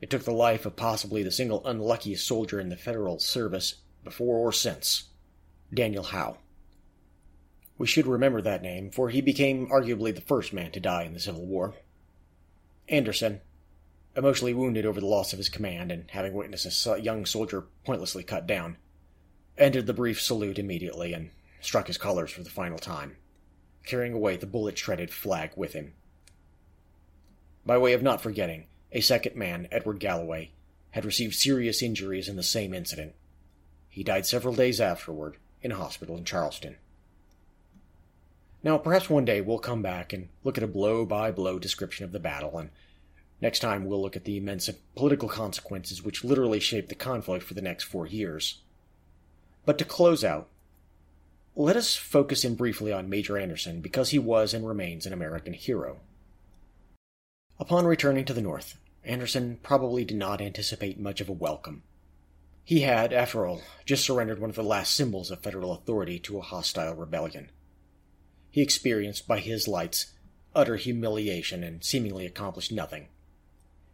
it 0.00 0.10
took 0.10 0.24
the 0.24 0.32
life 0.32 0.64
of 0.64 0.76
possibly 0.76 1.22
the 1.22 1.30
single 1.30 1.66
unluckiest 1.66 2.26
soldier 2.26 2.60
in 2.60 2.68
the 2.68 2.76
Federal 2.76 3.18
service 3.18 3.76
before 4.04 4.38
or 4.38 4.52
since 4.52 5.04
Daniel 5.72 6.04
Hough. 6.04 6.38
We 7.76 7.86
should 7.86 8.06
remember 8.06 8.42
that 8.42 8.62
name, 8.62 8.90
for 8.90 9.08
he 9.08 9.20
became 9.20 9.68
arguably 9.68 10.14
the 10.14 10.20
first 10.20 10.52
man 10.52 10.72
to 10.72 10.80
die 10.80 11.04
in 11.04 11.14
the 11.14 11.20
Civil 11.20 11.46
War. 11.46 11.74
Anderson, 12.88 13.40
emotionally 14.16 14.54
wounded 14.54 14.84
over 14.84 15.00
the 15.00 15.06
loss 15.06 15.32
of 15.32 15.38
his 15.38 15.48
command 15.48 15.92
and 15.92 16.10
having 16.10 16.32
witnessed 16.32 16.86
a 16.86 17.00
young 17.00 17.24
soldier 17.24 17.66
pointlessly 17.84 18.24
cut 18.24 18.46
down, 18.46 18.76
ended 19.56 19.86
the 19.86 19.92
brief 19.92 20.20
salute 20.20 20.58
immediately 20.58 21.12
and 21.12 21.30
struck 21.60 21.86
his 21.86 21.98
colors 21.98 22.30
for 22.30 22.42
the 22.42 22.50
final 22.50 22.78
time, 22.78 23.16
carrying 23.84 24.12
away 24.12 24.36
the 24.36 24.46
bullet 24.46 24.76
shredded 24.76 25.10
flag 25.10 25.50
with 25.54 25.72
him. 25.72 25.92
By 27.64 27.78
way 27.78 27.92
of 27.92 28.02
not 28.02 28.20
forgetting, 28.20 28.66
a 28.92 29.00
second 29.00 29.36
man, 29.36 29.68
Edward 29.70 30.00
Galloway, 30.00 30.50
had 30.90 31.04
received 31.04 31.34
serious 31.34 31.82
injuries 31.82 32.28
in 32.28 32.36
the 32.36 32.42
same 32.42 32.72
incident. 32.72 33.14
He 33.88 34.02
died 34.02 34.26
several 34.26 34.54
days 34.54 34.80
afterward 34.80 35.36
in 35.62 35.72
a 35.72 35.76
hospital 35.76 36.16
in 36.16 36.24
Charleston. 36.24 36.76
Now, 38.62 38.78
perhaps 38.78 39.08
one 39.08 39.24
day 39.24 39.40
we'll 39.40 39.58
come 39.58 39.82
back 39.82 40.12
and 40.12 40.28
look 40.42 40.58
at 40.58 40.64
a 40.64 40.68
blow 40.68 41.04
by 41.04 41.30
blow 41.30 41.58
description 41.58 42.04
of 42.04 42.12
the 42.12 42.18
battle, 42.18 42.58
and 42.58 42.70
next 43.40 43.60
time 43.60 43.84
we'll 43.84 44.02
look 44.02 44.16
at 44.16 44.24
the 44.24 44.36
immense 44.36 44.68
political 44.96 45.28
consequences 45.28 46.02
which 46.02 46.24
literally 46.24 46.60
shaped 46.60 46.88
the 46.88 46.94
conflict 46.94 47.44
for 47.44 47.54
the 47.54 47.62
next 47.62 47.84
four 47.84 48.06
years. 48.06 48.62
But 49.64 49.78
to 49.78 49.84
close 49.84 50.24
out, 50.24 50.48
let 51.54 51.76
us 51.76 51.94
focus 51.94 52.44
in 52.44 52.54
briefly 52.54 52.92
on 52.92 53.10
Major 53.10 53.36
Anderson 53.36 53.80
because 53.80 54.10
he 54.10 54.18
was 54.18 54.54
and 54.54 54.66
remains 54.66 55.06
an 55.06 55.12
American 55.12 55.52
hero. 55.52 55.98
Upon 57.60 57.86
returning 57.86 58.24
to 58.26 58.32
the 58.32 58.40
North, 58.40 58.78
Anderson 59.02 59.58
probably 59.62 60.04
did 60.04 60.16
not 60.16 60.40
anticipate 60.40 61.00
much 61.00 61.20
of 61.20 61.28
a 61.28 61.32
welcome. 61.32 61.82
He 62.64 62.80
had, 62.80 63.12
after 63.12 63.46
all, 63.46 63.62
just 63.84 64.04
surrendered 64.04 64.38
one 64.38 64.50
of 64.50 64.56
the 64.56 64.62
last 64.62 64.94
symbols 64.94 65.30
of 65.30 65.40
federal 65.40 65.72
authority 65.72 66.20
to 66.20 66.38
a 66.38 66.42
hostile 66.42 66.94
rebellion. 66.94 67.50
He 68.50 68.62
experienced, 68.62 69.26
by 69.26 69.40
his 69.40 69.66
lights, 69.66 70.12
utter 70.54 70.76
humiliation 70.76 71.64
and 71.64 71.82
seemingly 71.82 72.26
accomplished 72.26 72.70
nothing. 72.70 73.08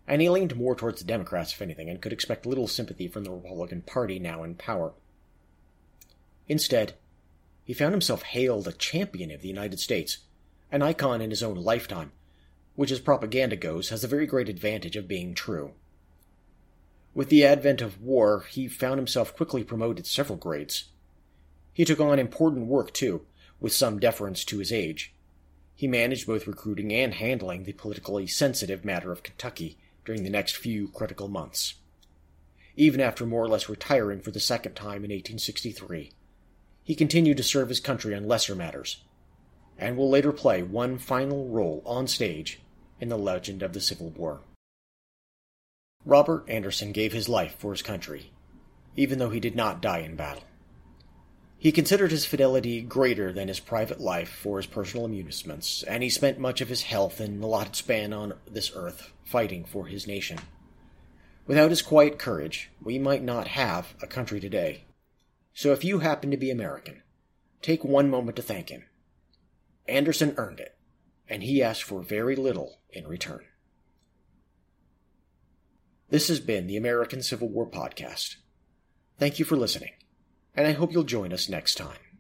And 0.07 0.21
he 0.21 0.29
leaned 0.29 0.57
more 0.57 0.75
towards 0.75 1.01
the 1.01 1.07
Democrats, 1.07 1.55
if 1.55 1.63
anything, 1.63 1.89
and 1.89 2.03
could 2.03 2.13
expect 2.13 2.45
little 2.45 2.69
sympathy 2.69 3.09
from 3.09 3.25
the 3.25 3.31
Republican 3.31 3.81
Party 3.83 4.19
now 4.19 4.43
in 4.43 4.57
power. 4.57 4.93
Instead, 6.49 6.95
he 7.65 7.73
found 7.73 7.93
himself 7.93 8.23
hailed 8.25 8.69
a 8.69 8.73
champion 8.73 9.31
of 9.31 9.41
the 9.41 9.49
United 9.49 9.81
States, 9.81 10.19
an 10.71 10.83
icon 10.83 11.23
in 11.23 11.31
his 11.31 11.43
own 11.43 11.57
lifetime, 11.57 12.13
which 12.77 12.91
as 12.91 13.01
propaganda 13.01 13.57
goes 13.57 13.91
has 13.91 14.03
a 14.03 14.09
very 14.09 14.27
great 14.27 14.49
advantage 14.49 14.97
of 14.97 15.09
being 15.09 15.35
true. 15.35 15.73
With 17.15 17.29
the 17.29 17.45
advent 17.45 17.81
of 17.81 18.03
war, 18.03 18.45
he 18.51 18.67
found 18.67 18.99
himself 18.99 19.37
quickly 19.37 19.63
promoted 19.63 20.07
several 20.07 20.37
grades. 20.37 20.87
He 21.73 21.85
took 21.85 22.01
on 22.01 22.19
important 22.19 22.67
work, 22.67 22.93
too, 22.93 23.25
with 23.61 23.73
some 23.73 24.01
deference 24.01 24.45
to 24.47 24.59
his 24.59 24.73
age. 24.73 25.15
He 25.77 25.87
managed 25.87 26.27
both 26.27 26.47
recruiting 26.47 26.93
and 26.93 27.15
handling 27.15 27.65
the 27.65 27.73
politically 27.73 28.27
sensitive 28.27 28.85
matter 28.85 29.13
of 29.13 29.23
Kentucky 29.23 29.79
during 30.05 30.25
the 30.25 30.31
next 30.31 30.57
few 30.57 30.89
critical 30.89 31.29
months. 31.29 31.75
Even 32.77 33.01
after 33.01 33.25
more 33.25 33.45
or 33.45 33.49
less 33.49 33.69
retiring 33.69 34.21
for 34.21 34.33
the 34.33 34.41
second 34.41 34.75
time 34.75 35.05
in 35.05 35.11
1863, 35.11 36.13
he 36.83 36.95
continued 36.95 37.37
to 37.37 37.43
serve 37.43 37.69
his 37.69 37.81
country 37.81 38.15
on 38.15 38.27
lesser 38.27 38.57
matters, 38.57 39.05
and 39.79 39.97
will 39.97 40.11
later 40.11 40.33
play 40.33 40.63
one 40.63 40.99
final 40.99 41.49
role 41.49 41.83
on 41.87 42.09
stage 42.09 42.61
in 43.05 43.11
the 43.11 43.19
legend 43.19 43.63
of 43.63 43.75
the 43.75 43.83
Civil 43.83 44.09
War. 44.09 44.41
Robert 46.07 46.49
Anderson 46.49 46.91
gave 46.91 47.13
his 47.13 47.29
life 47.29 47.55
for 47.59 47.73
his 47.73 47.83
country, 47.83 48.33
even 48.97 49.19
though 49.19 49.29
he 49.29 49.41
did 49.41 49.55
not 49.55 49.83
die 49.83 49.99
in 49.99 50.17
battle. 50.17 50.45
He 51.59 51.71
considered 51.71 52.11
his 52.11 52.25
fidelity 52.25 52.81
greater 52.81 53.31
than 53.31 53.49
his 53.49 53.61
private 53.61 54.01
life 54.01 54.31
for 54.31 54.57
his 54.57 54.65
personal 54.65 55.05
amusements, 55.05 55.83
and 55.83 56.03
he 56.03 56.09
spent 56.09 56.39
much 56.39 56.63
of 56.63 56.71
his 56.71 56.85
health 56.85 57.21
and 57.21 57.45
allotted 57.45 57.77
span 57.77 58.15
on 58.15 58.33
this 58.51 58.73
earth 58.75 59.13
fighting 59.23 59.67
for 59.67 59.85
his 59.85 60.07
nation. 60.07 60.39
Without 61.47 61.69
his 61.69 61.83
quiet 61.83 62.19
courage, 62.19 62.71
we 62.83 62.99
might 62.99 63.23
not 63.23 63.49
have 63.49 63.93
a 64.01 64.07
country 64.07 64.41
today. 64.41 64.85
So 65.53 65.73
if 65.73 65.85
you 65.85 65.99
happen 65.99 66.31
to 66.31 66.39
be 66.39 66.51
American, 66.51 67.03
take 67.61 67.85
one 67.85 68.09
moment 68.09 68.37
to 68.37 68.43
thank 68.43 68.71
him. 68.71 68.85
Anderson 69.87 70.33
earned 70.39 70.61
it, 70.61 70.75
and 71.29 71.43
he 71.43 71.63
asked 71.63 71.83
for 71.83 72.03
very 72.03 72.37
little 72.37 72.79
in 72.95 73.07
return. 73.07 73.41
This 76.11 76.29
has 76.29 76.41
been 76.41 76.67
the 76.67 76.77
American 76.77 77.23
Civil 77.23 77.49
War 77.49 77.69
Podcast. 77.69 78.37
Thank 79.19 79.39
you 79.39 79.45
for 79.45 79.57
listening, 79.57 79.93
and 80.55 80.67
I 80.67 80.73
hope 80.73 80.93
you'll 80.93 81.05
join 81.05 81.33
us 81.33 81.49
next 81.49 81.77
time. 81.77 82.04